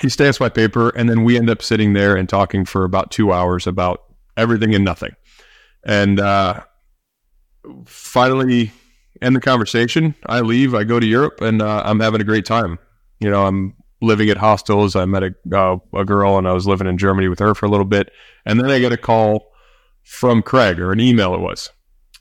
[0.03, 3.11] He stamps my paper, and then we end up sitting there and talking for about
[3.11, 4.03] two hours about
[4.37, 5.17] everything and nothing.
[5.85, 6.61] And uh,
[7.87, 8.73] finally,
[9.23, 10.15] end the conversation.
[10.27, 10.75] I leave.
[10.75, 12.79] I go to Europe, and uh, I'm having a great time.
[13.21, 14.97] You know, I'm living at hostels.
[14.97, 17.67] I met a, uh, a girl, and I was living in Germany with her for
[17.67, 18.11] a little bit.
[18.45, 19.53] And then I get a call
[20.03, 21.71] from Craig, or an email it was.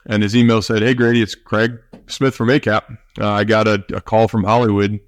[0.06, 2.98] And his email said, Hey, Grady, it's Craig Smith from ACAP.
[3.20, 5.00] Uh, I got a, a call from Hollywood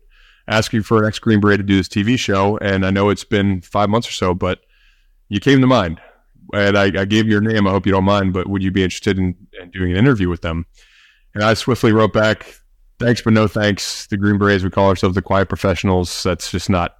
[0.47, 2.57] asking for an ex Green Beret to do this TV show.
[2.57, 4.59] And I know it's been five months or so, but
[5.29, 6.01] you came to mind.
[6.53, 7.65] And I, I gave your name.
[7.65, 10.29] I hope you don't mind, but would you be interested in, in doing an interview
[10.29, 10.65] with them?
[11.33, 12.60] And I swiftly wrote back,
[13.01, 14.07] thanks, but no thanks.
[14.07, 16.23] The Green Berets, we call ourselves the quiet professionals.
[16.23, 16.97] That's just not,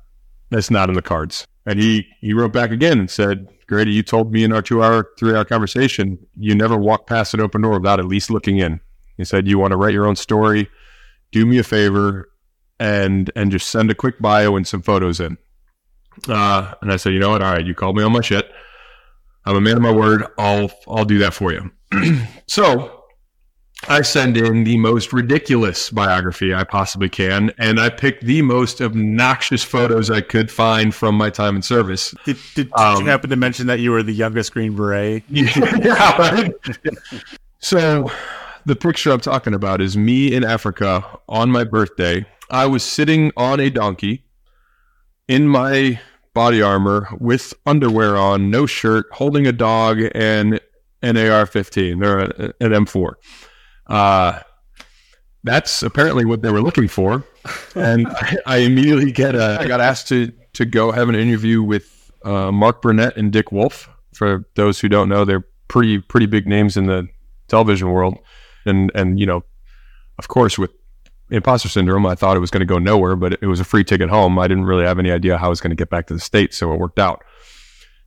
[0.49, 1.45] that's not in the cards.
[1.65, 4.83] And he, he wrote back again and said, Grady, you told me in our two
[4.83, 8.57] hour, three hour conversation, you never walk past an open door without at least looking
[8.57, 8.81] in.
[9.17, 10.69] He said, you want to write your own story,
[11.31, 12.29] do me a favor
[12.79, 15.37] and, and just send a quick bio and some photos in.
[16.27, 17.41] Uh, and I said, you know what?
[17.41, 17.65] All right.
[17.65, 18.51] You called me on my shit.
[19.45, 20.25] I'm a man of my word.
[20.37, 21.71] I'll, I'll do that for you.
[22.47, 23.00] so
[23.89, 28.79] I send in the most ridiculous biography I possibly can, and I picked the most
[28.81, 32.13] obnoxious photos I could find from my time in service.
[32.25, 35.23] Did, did, did Um, you happen to mention that you were the youngest Green Beret?
[35.29, 36.53] yeah, right?
[37.59, 38.11] So
[38.65, 42.25] the picture I'm talking about is me in Africa on my birthday.
[42.49, 44.25] I was sitting on a donkey
[45.27, 45.99] in my
[46.33, 50.59] body armor with underwear on, no shirt, holding a dog and
[51.01, 53.13] an AR-15 or an M4.
[53.91, 54.39] Uh,
[55.43, 57.25] that's apparently what they were looking for,
[57.75, 59.57] and I, I immediately get a.
[59.59, 63.51] I got asked to to go have an interview with uh, Mark Burnett and Dick
[63.51, 63.89] Wolf.
[64.13, 67.07] For those who don't know, they're pretty pretty big names in the
[67.47, 68.17] television world,
[68.65, 69.43] and and you know,
[70.17, 70.71] of course, with
[71.29, 73.83] imposter syndrome, I thought it was going to go nowhere, but it was a free
[73.83, 74.39] ticket home.
[74.39, 76.19] I didn't really have any idea how I was going to get back to the
[76.19, 77.23] states, so it worked out.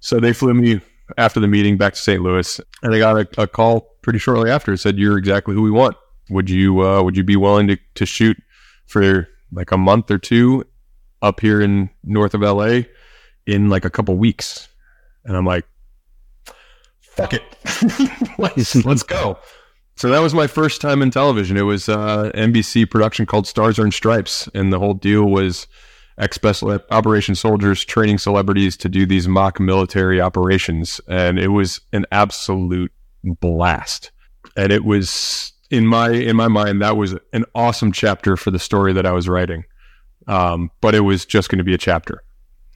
[0.01, 0.81] So they flew me
[1.19, 2.23] after the meeting back to St.
[2.23, 4.73] Louis, and I got a, a call pretty shortly after.
[4.73, 5.97] It said, "You're exactly who we want.
[6.31, 8.37] Would you uh, would you be willing to to shoot
[8.87, 10.65] for like a month or two
[11.23, 12.83] up here in north of LA
[13.47, 14.69] in like a couple weeks?"
[15.25, 15.65] And I'm like,
[17.01, 17.43] fuck it,
[18.39, 19.39] let's, let's go.
[19.97, 21.57] So that was my first time in television.
[21.57, 25.69] It was uh, NBC production called Stars Earn Stripes, and the whole deal was
[26.19, 31.81] ex special operation soldiers training celebrities to do these mock military operations, and it was
[31.93, 32.93] an absolute
[33.23, 34.11] blast.
[34.57, 38.59] And it was in my in my mind that was an awesome chapter for the
[38.59, 39.65] story that I was writing.
[40.27, 42.23] Um, but it was just going to be a chapter,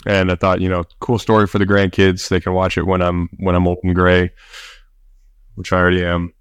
[0.07, 2.29] and I thought, you know, cool story for the grandkids.
[2.29, 4.33] They can watch it when I'm when I'm old and gray,
[5.55, 6.35] which I already am.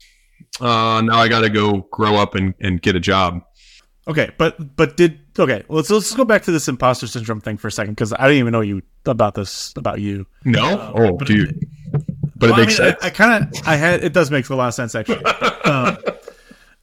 [0.60, 3.42] Uh, now I got to go grow up and, and get a job.
[4.08, 5.64] Okay, but but did okay?
[5.68, 8.28] well, Let's let's go back to this imposter syndrome thing for a second because I
[8.28, 10.26] didn't even know you about this about you.
[10.46, 12.04] No, uh, oh, but dude, it,
[12.36, 13.04] but well, it makes I mean, sense.
[13.04, 15.24] I, I kind of I had it does make a lot of sense actually.
[15.66, 15.98] um,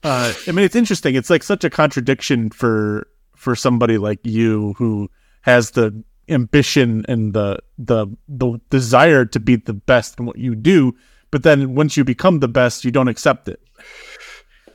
[0.03, 1.15] uh, I mean, it's interesting.
[1.15, 5.09] It's like such a contradiction for for somebody like you who
[5.41, 10.55] has the ambition and the the the desire to be the best in what you
[10.55, 10.95] do,
[11.31, 13.61] but then once you become the best, you don't accept it.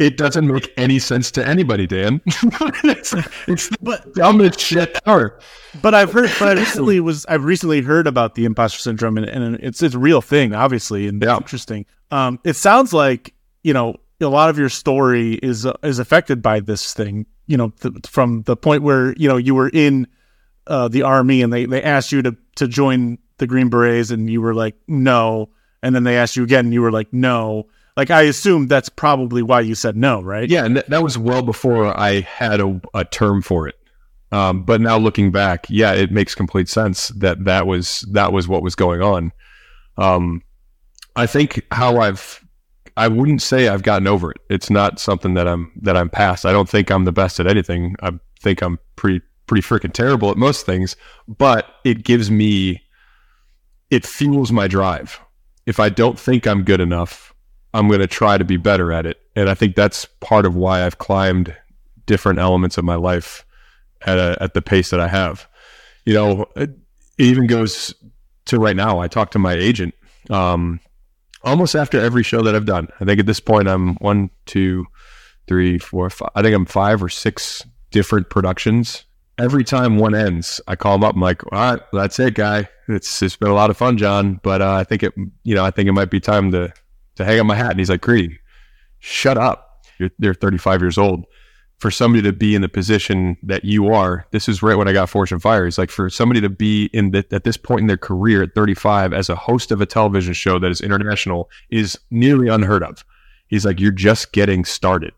[0.01, 2.23] It doesn't make any sense to anybody, Dan.
[2.27, 3.15] it's,
[3.47, 5.39] it's the dumbest shit ever.
[5.83, 9.29] But I've heard, but I recently was, I've recently heard about the imposter syndrome, and,
[9.29, 11.37] and it's it's a real thing, obviously, and yeah.
[11.37, 11.85] interesting.
[12.11, 16.41] Um, it sounds like you know a lot of your story is uh, is affected
[16.41, 17.27] by this thing.
[17.47, 20.07] You know, th- from the point where you know you were in
[20.67, 24.31] uh, the army and they they asked you to to join the Green Berets, and
[24.31, 25.51] you were like no,
[25.83, 27.67] and then they asked you again, and you were like no
[28.01, 30.49] like I assume that's probably why you said no, right?
[30.49, 33.75] Yeah, and th- that was well before I had a, a term for it.
[34.33, 38.49] Um, but now looking back, yeah, it makes complete sense that that was that was
[38.49, 39.33] what was going on.
[39.99, 40.41] Um,
[41.15, 42.43] I think how I've
[42.97, 44.39] I wouldn't say I've gotten over it.
[44.49, 46.47] It's not something that I'm that I'm past.
[46.47, 47.97] I don't think I'm the best at anything.
[48.03, 50.97] I think I'm pretty pretty freaking terrible at most things,
[51.29, 52.81] but it gives me
[53.91, 55.21] it fuels my drive.
[55.67, 57.31] If I don't think I'm good enough,
[57.73, 59.21] I'm going to try to be better at it.
[59.37, 61.57] And I think that's part of why I've climbed
[62.07, 63.45] different elements of my life
[64.03, 65.49] at a, at the pace that I have.
[66.05, 66.71] You know, it
[67.19, 67.95] even goes
[68.47, 68.99] to right now.
[68.99, 69.95] I talk to my agent
[70.31, 70.81] um,
[71.45, 72.89] almost after every show that I've done.
[73.01, 74.87] I think at this point I'm one, two,
[75.47, 76.31] three, four, five.
[76.35, 79.05] I think I'm five or six different productions.
[79.39, 81.15] Every time one ends, I call him up.
[81.15, 82.69] I'm like, "All right, that's it, guy.
[82.89, 84.39] It's it's been a lot of fun, John.
[84.43, 85.15] But uh, I think it,
[85.45, 86.73] you know, I think it might be time to
[87.21, 87.71] to hang up my hat.
[87.71, 88.39] And he's like, Grady,
[88.99, 89.85] shut up.
[89.99, 91.25] You're, you're 35 years old.
[91.79, 94.93] For somebody to be in the position that you are, this is right when I
[94.93, 95.65] got in Fire.
[95.65, 98.55] He's like, for somebody to be in the, at this point in their career at
[98.55, 103.03] 35 as a host of a television show that is international is nearly unheard of.
[103.49, 105.15] He's like, you're just getting started.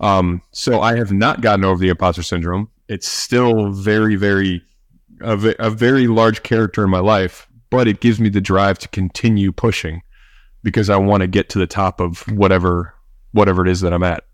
[0.00, 2.70] Um, so I have not gotten over the imposter syndrome.
[2.88, 4.62] It's still very, very,
[5.20, 8.88] a, a very large character in my life, but it gives me the drive to
[8.88, 10.00] continue pushing
[10.66, 12.92] because I want to get to the top of whatever
[13.30, 14.24] whatever it is that I'm at.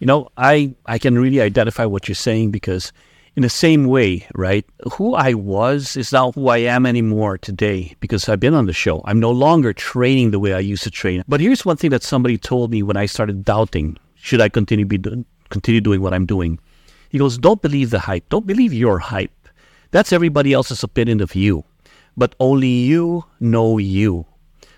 [0.00, 2.92] You know, I I can really identify what you're saying because
[3.36, 4.66] in the same way, right?
[4.92, 8.74] Who I was is not who I am anymore today because I've been on the
[8.74, 9.00] show.
[9.06, 11.24] I'm no longer training the way I used to train.
[11.26, 14.84] But here's one thing that somebody told me when I started doubting, should I continue
[14.84, 16.58] be do- continue doing what I'm doing?
[17.08, 18.28] He goes, "Don't believe the hype.
[18.28, 19.48] Don't believe your hype.
[19.90, 21.64] That's everybody else's opinion of you.
[22.14, 24.26] But only you know you.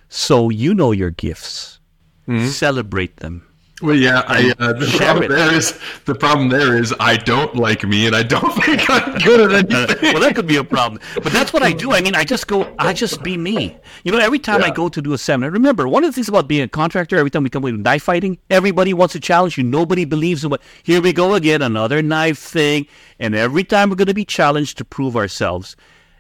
[0.09, 1.81] So you know your gifts.
[2.29, 2.49] Mm-hmm.
[2.49, 3.47] Celebrate them.
[3.83, 7.83] Well, yeah, I, uh, the problem there is the problem there is I don't like
[7.83, 9.99] me, and I don't think I'm good at anything.
[10.15, 11.93] well, that could be a problem, but that's what I do.
[11.93, 13.77] I mean, I just go, I just be me.
[14.05, 14.69] You know, every time yeah.
[14.69, 17.19] I go to do a seminar, remember one of the things about being a contractor.
[17.19, 19.65] Every time we come with knife fighting, everybody wants to challenge you.
[19.65, 20.63] Nobody believes in what.
[20.85, 22.87] Here we go again, another knife thing,
[23.19, 25.75] and every time we're going to be challenged to prove ourselves.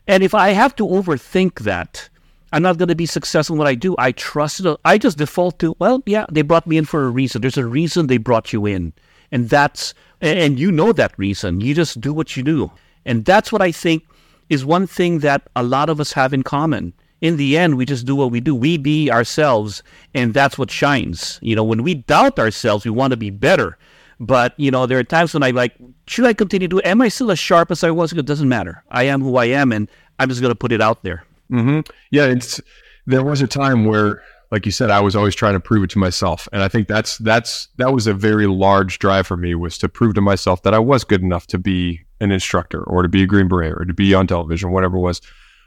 [0.08, 2.10] And if I have to overthink that,
[2.54, 3.96] I'm not going to be successful in what I do.
[3.98, 4.78] I trust it.
[4.84, 7.40] I just default to, well, yeah, they brought me in for a reason.
[7.42, 8.92] There's a reason they brought you in.
[9.32, 11.60] And that's, and you know that reason.
[11.60, 12.70] You just do what you do.
[13.04, 14.04] And that's what I think
[14.50, 16.92] is one thing that a lot of us have in common.
[17.20, 18.54] In the end, we just do what we do.
[18.54, 19.82] We be ourselves,
[20.14, 21.40] and that's what shines.
[21.42, 23.76] You know, when we doubt ourselves, we want to be better.
[24.20, 25.74] But, you know, there are times when I'm like,
[26.06, 28.12] should I continue to Am I still as sharp as I was?
[28.12, 28.84] It doesn't matter.
[28.92, 29.90] I am who I am, and
[30.20, 31.24] I'm just going to put it out there.
[31.50, 31.80] Mm-hmm.
[32.10, 32.60] Yeah, it's
[33.06, 35.90] there was a time where, like you said, I was always trying to prove it
[35.90, 39.54] to myself, and I think that's that's that was a very large drive for me
[39.54, 43.02] was to prove to myself that I was good enough to be an instructor or
[43.02, 45.20] to be a Green Beret or to be on television, whatever it was.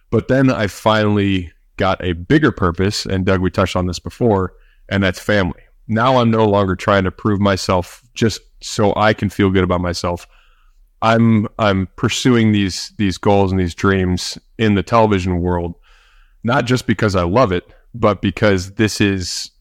[0.10, 4.54] But then I finally got a bigger purpose, and Doug, we touched on this before,
[4.90, 5.62] and that's family.
[5.88, 9.82] Now I'm no longer trying to prove myself just so I can feel good about
[9.82, 10.28] myself.
[11.02, 15.76] I'm I'm pursuing these these goals and these dreams in the television world,
[16.44, 19.52] not just because I love it, but because this is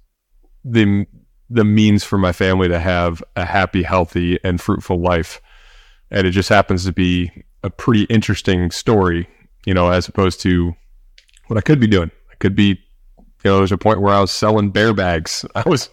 [0.65, 1.07] the
[1.49, 5.41] the means for my family to have a happy, healthy, and fruitful life.
[6.11, 7.31] And it just happens to be
[7.63, 9.29] a pretty interesting story,
[9.65, 10.75] you know, as opposed to
[11.47, 12.11] what I could be doing.
[12.33, 12.81] I could be,
[13.19, 15.45] you know, there's a point where I was selling bear bags.
[15.55, 15.89] I was,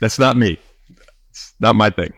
[0.00, 0.58] that's not me.
[1.30, 2.12] It's not my thing.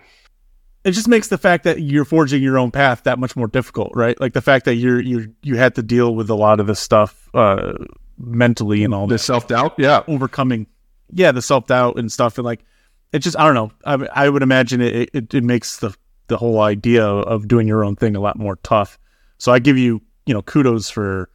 [0.84, 3.92] It just makes the fact that you're forging your own path that much more difficult,
[3.94, 4.20] right?
[4.20, 6.80] Like the fact that you're you you had to deal with a lot of this
[6.80, 7.74] stuff uh,
[8.18, 10.66] mentally and all the self doubt, yeah, overcoming,
[11.12, 12.64] yeah, the self doubt and stuff, and like
[13.12, 13.72] it just I don't know.
[13.84, 15.94] I, I would imagine it, it it makes the
[16.26, 18.98] the whole idea of doing your own thing a lot more tough.
[19.38, 21.30] So I give you you know kudos for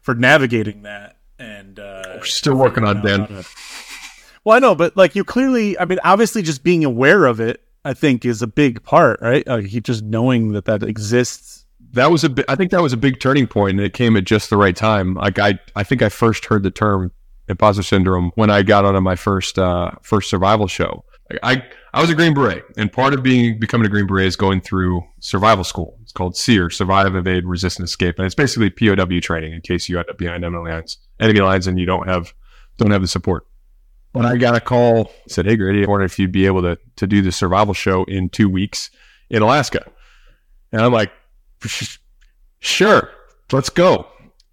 [0.00, 3.44] for navigating that and uh, we're still working on Dan.
[4.44, 7.62] Well, I know, but like you clearly, I mean, obviously, just being aware of it,
[7.84, 9.46] I think, is a big part, right?
[9.46, 11.66] Like he just knowing that that exists.
[11.92, 14.16] That was a, bi- I think that was a big turning point, and it came
[14.16, 15.14] at just the right time.
[15.14, 17.12] Like I, I think I first heard the term
[17.48, 21.04] imposter syndrome when I got onto my first, uh, first survival show.
[21.42, 21.62] I,
[21.94, 24.60] I was a Green Beret, and part of being becoming a Green Beret is going
[24.60, 25.98] through survival school.
[26.02, 29.88] It's called SERE, Survive, Evade, Resist, and Escape, and it's basically POW training in case
[29.88, 32.34] you end up behind enemy lines, enemy lines, and you don't have
[32.78, 33.46] don't have the support.
[34.12, 36.78] When I got a call, said, "Hey, Grady, I wonder if you'd be able to
[36.96, 38.90] to do the survival show in two weeks
[39.30, 39.90] in Alaska,"
[40.70, 41.12] and I'm like,
[42.60, 43.10] "Sure,
[43.52, 44.06] let's go."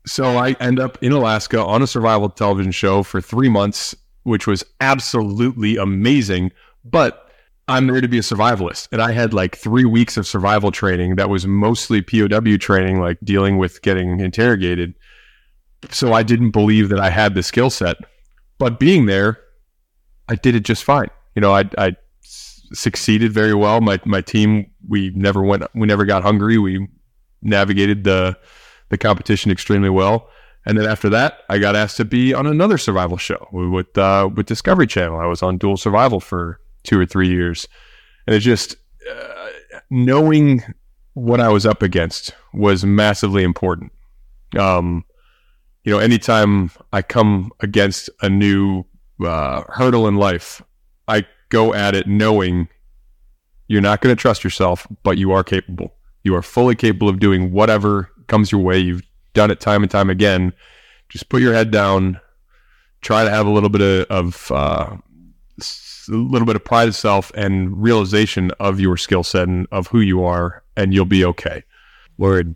[0.05, 4.47] So I end up in Alaska on a survival television show for three months, which
[4.47, 6.51] was absolutely amazing.
[6.85, 7.29] But
[7.69, 8.87] I'm there to be a survivalist.
[8.91, 13.19] And I had like three weeks of survival training that was mostly POW training, like
[13.23, 14.95] dealing with getting interrogated.
[15.91, 17.97] So I didn't believe that I had the skill set.
[18.57, 19.39] But being there,
[20.29, 21.09] I did it just fine.
[21.35, 23.81] You know, I, I succeeded very well.
[23.81, 26.57] My my team, we never went, we never got hungry.
[26.57, 26.87] We
[27.41, 28.37] navigated the
[28.89, 30.29] the competition extremely well.
[30.65, 34.29] And then after that, I got asked to be on another survival show with uh,
[34.33, 35.19] with Discovery Channel.
[35.19, 37.67] I was on Dual Survival for two or three years.
[38.27, 38.75] And it just,
[39.09, 39.47] uh,
[39.89, 40.63] knowing
[41.13, 43.91] what I was up against was massively important.
[44.57, 45.05] Um,
[45.83, 48.85] you know, anytime I come against a new
[49.21, 50.61] uh, hurdle in life,
[51.07, 52.67] I go at it knowing
[53.67, 55.93] you're not going to trust yourself, but you are capable.
[56.23, 58.79] You are fully capable of doing whatever comes your way.
[58.79, 59.03] You've
[59.33, 60.53] done it time and time again.
[61.09, 62.19] Just put your head down.
[63.01, 64.97] Try to have a little bit of, of uh,
[66.09, 69.87] a little bit of pride of self and realization of your skill set and of
[69.87, 71.63] who you are, and you'll be okay.
[72.17, 72.55] Word.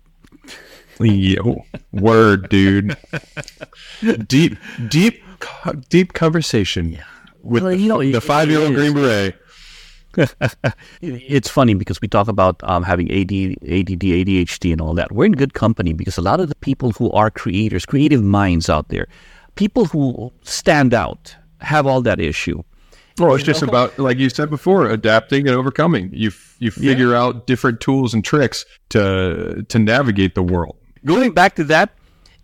[0.99, 2.95] Yo, Word, dude.
[4.27, 4.57] deep,
[4.87, 5.23] deep,
[5.89, 7.03] deep conversation yeah.
[7.41, 9.35] with well, you know, the five-year-old Green Beret.
[11.01, 15.11] it's funny because we talk about um, having AD, ADD, ADHD, and all that.
[15.11, 18.69] We're in good company because a lot of the people who are creators, creative minds
[18.69, 19.07] out there,
[19.55, 22.61] people who stand out, have all that issue.
[23.19, 26.09] Well, it's just about like you said before, adapting and overcoming.
[26.11, 27.21] You you figure yeah.
[27.21, 30.77] out different tools and tricks to to navigate the world.
[31.05, 31.91] Going back to that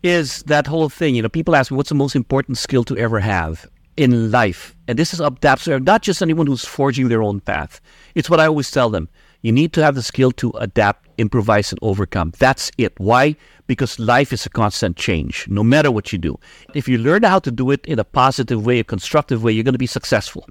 [0.04, 1.16] is that whole thing.
[1.16, 4.76] You know, people ask me what's the most important skill to ever have in life,
[4.88, 5.68] and this is up adapt.
[5.68, 7.82] Not just anyone who's forging their own path.
[8.16, 9.10] It's what I always tell them.
[9.42, 12.34] You need to have the skill to adapt, improvise, and overcome.
[12.40, 13.00] That's it.
[13.00, 13.36] Why?
[13.68, 16.38] Because life is a constant change, no matter what you do.
[16.74, 19.64] If you learn how to do it in a positive way, a constructive way, you're
[19.64, 20.46] going to be successful.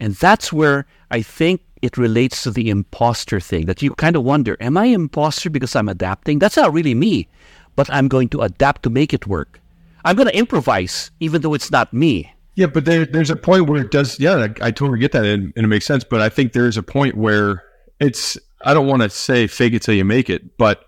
[0.00, 4.24] And that's where I think it relates to the imposter thing that you kind of
[4.24, 6.38] wonder, am I imposter because I'm adapting?
[6.38, 7.28] That's not really me,
[7.76, 9.60] but I'm going to adapt to make it work.
[10.04, 12.32] I'm going to improvise even though it's not me.
[12.54, 14.18] Yeah, but there, there's a point where it does.
[14.18, 16.04] Yeah, I, I totally get that, and, and, it makes sense.
[16.04, 17.62] But I think there's a point where
[18.00, 18.38] it's.
[18.62, 20.86] I don't want to say fake it till you make it, but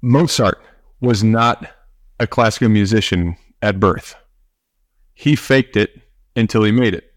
[0.00, 0.62] Mozart
[1.00, 1.68] was not
[2.20, 4.14] a classical musician at birth.
[5.14, 5.90] He faked it
[6.36, 7.12] until he made it.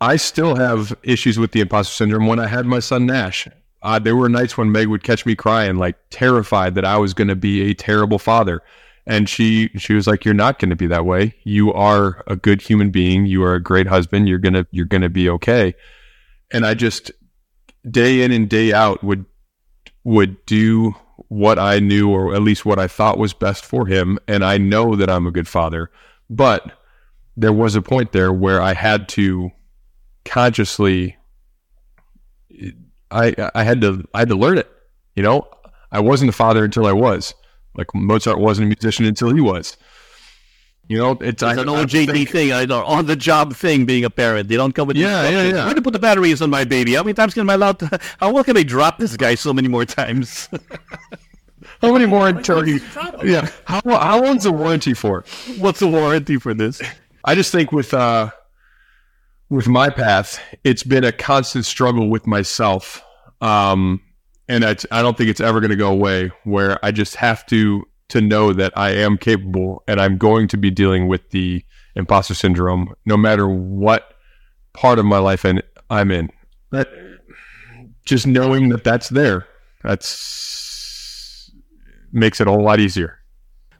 [0.00, 3.48] I still have issues with the imposter syndrome when I had my son Nash.
[3.84, 7.12] Uh, there were nights when Meg would catch me crying, like terrified that I was
[7.12, 8.62] going to be a terrible father.
[9.06, 11.34] And she she was like, "You're not going to be that way.
[11.44, 13.26] You are a good human being.
[13.26, 14.26] You are a great husband.
[14.26, 15.74] You're gonna you're gonna be okay."
[16.50, 17.12] And I just
[17.88, 19.26] day in and day out would
[20.04, 20.94] would do
[21.28, 24.18] what I knew, or at least what I thought was best for him.
[24.26, 25.90] And I know that I'm a good father,
[26.30, 26.72] but
[27.36, 29.50] there was a point there where I had to
[30.24, 31.16] consciously
[33.14, 34.70] I I had to I had to learn it.
[35.14, 35.48] You know,
[35.92, 37.34] I wasn't a father until I was.
[37.76, 39.76] Like Mozart wasn't a musician until he was.
[40.86, 43.86] You know, it's, it's I, an OJT thing, I know, on the job thing.
[43.86, 45.64] Being a parent, they don't come with yeah, yeah, yeah.
[45.64, 46.92] Where to put the batteries on my baby?
[46.94, 48.00] How many times can I allowed to?
[48.20, 50.48] How well can I drop this guy so many more times?
[51.80, 52.80] How many more warranty?
[53.24, 53.48] Yeah.
[53.64, 55.24] How how long's the warranty for?
[55.58, 56.80] What's the warranty for this?
[57.24, 58.30] I just think with uh
[59.54, 63.02] with my path, it's been a constant struggle with myself.
[63.40, 64.00] Um
[64.48, 67.46] and I, I don't think it's ever going to go away where I just have
[67.46, 71.64] to to know that I am capable and I'm going to be dealing with the
[71.96, 74.14] imposter syndrome no matter what
[74.74, 76.30] part of my life and I'm in.
[76.72, 76.88] That
[78.04, 79.46] just knowing that that's there,
[79.82, 81.50] that's
[82.12, 83.18] makes it a lot easier.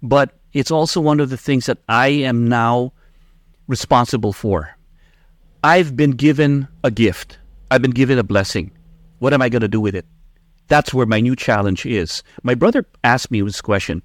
[0.03, 2.93] But it's also one of the things that I am now
[3.66, 4.77] responsible for.
[5.65, 7.39] I've been given a gift.
[7.71, 8.71] I've been given a blessing.
[9.21, 10.05] What am I going to do with it?
[10.69, 12.23] That's where my new challenge is.
[12.43, 14.03] My brother asked me this question.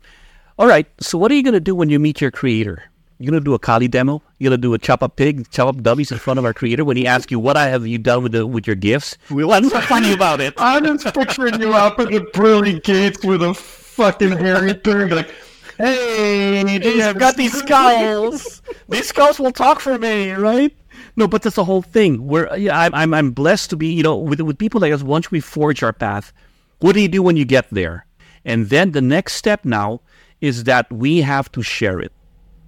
[0.57, 2.82] All right, so what are you going to do when you meet your creator?
[3.18, 4.24] You're going to do a Kali demo?
[4.38, 6.53] You're going to do a chop up pig, chop up dummies in front of our
[6.53, 9.18] creator when he asks you, what have you done with the, with your gifts?
[9.28, 10.53] What's so funny about it?
[10.57, 15.36] I'm just picturing you up at the pearly gates with a fucking hairy turn, like,
[15.78, 18.62] hey, I've got these skulls.
[18.88, 20.74] these skulls will talk for me, right?
[21.20, 22.26] No, but that's the whole thing.
[22.26, 25.03] Where yeah, I'm, I'm, I'm blessed to be, you know, with with people like us.
[25.03, 26.32] Once we forge our path,
[26.80, 28.05] what do you do when you get there?
[28.45, 29.99] And then the next step now
[30.39, 32.13] is that we have to share it.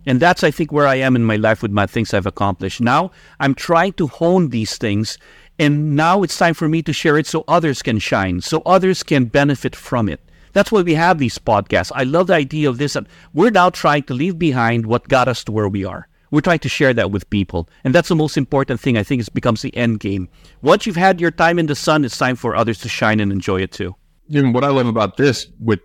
[0.05, 2.81] And that's, I think, where I am in my life with my things I've accomplished.
[2.81, 5.17] Now I'm trying to hone these things.
[5.57, 9.01] And now it's time for me to share it so others can shine, so others
[9.01, 10.19] can benefit from it.
[10.51, 11.93] That's why we have these podcasts.
[11.95, 12.93] I love the idea of this.
[12.93, 16.09] That we're now trying to leave behind what got us to where we are.
[16.31, 17.69] We're trying to share that with people.
[17.83, 18.97] And that's the most important thing.
[18.97, 20.29] I think it becomes the end game.
[20.61, 23.31] Once you've had your time in the sun, it's time for others to shine and
[23.31, 23.95] enjoy it too.
[24.33, 25.81] And what I love about this with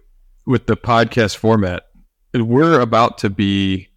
[0.47, 1.83] with the podcast format,
[2.33, 3.89] we're about to be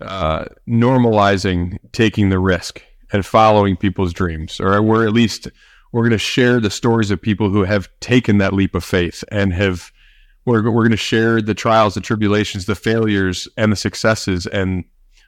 [0.00, 2.82] uh, normalizing taking the risk
[3.12, 5.48] and following people's dreams, or we're at least
[5.92, 9.22] we're going to share the stories of people who have taken that leap of faith
[9.30, 9.92] and have
[10.44, 14.84] we're, we're going to share the trials, the tribulations, the failures, and the successes, and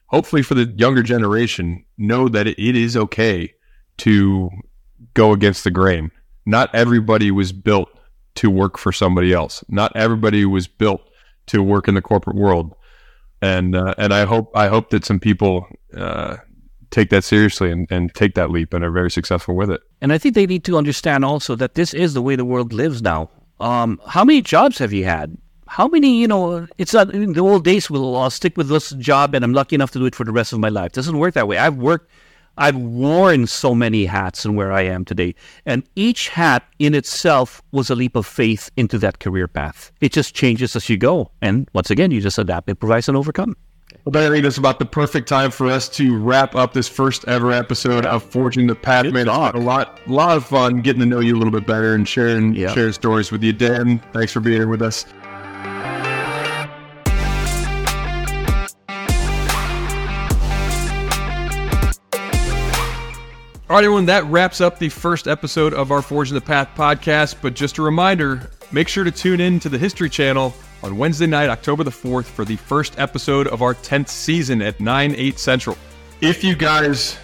[0.09, 3.53] hopefully for the younger generation, know that it is okay
[3.99, 4.51] to
[5.15, 6.11] go against the grain.
[6.45, 7.89] Not everybody was built
[8.37, 9.65] to work for somebody else.
[9.69, 11.01] Not everybody was built
[11.47, 12.75] to work in the corporate world.
[13.43, 16.37] And uh, and I hope I hope that some people uh,
[16.91, 19.81] take that seriously and, and take that leap and are very successful with it.
[20.01, 22.73] And I think they need to understand also that this is the way the world
[22.73, 23.31] lives now.
[23.61, 25.37] Um, how many jobs have you had?
[25.77, 28.93] How many, you know, it's not in the old days, we'll I'll stick with this
[28.93, 30.87] job and I'm lucky enough to do it for the rest of my life.
[30.87, 31.59] It doesn't work that way.
[31.59, 32.11] I've worked,
[32.57, 35.35] I've worn so many hats and where I am today.
[35.67, 39.93] And each hat in itself was a leap of faith into that career path.
[40.01, 41.31] It just changes as you go.
[41.43, 43.55] And once again, you just adapt, improvise, and overcome.
[44.07, 47.29] Well, I think that's about the perfect time for us to wrap up this first
[47.29, 49.03] ever episode of Forging the Path.
[49.05, 51.53] Good Man, it's been a lot, lot of fun getting to know you a little
[51.53, 52.73] bit better and sharing, Yeah.
[52.73, 53.53] sharing stories with you.
[53.53, 55.05] Dan, thanks for being here with us.
[63.69, 67.35] All right, everyone, that wraps up the first episode of our Forging the Path podcast.
[67.43, 70.55] But just a reminder make sure to tune in to the History Channel
[70.85, 74.79] on Wednesday night, October the 4th, for the first episode of our 10th season at
[74.79, 75.77] 9, 8 Central.
[76.21, 77.19] If you guys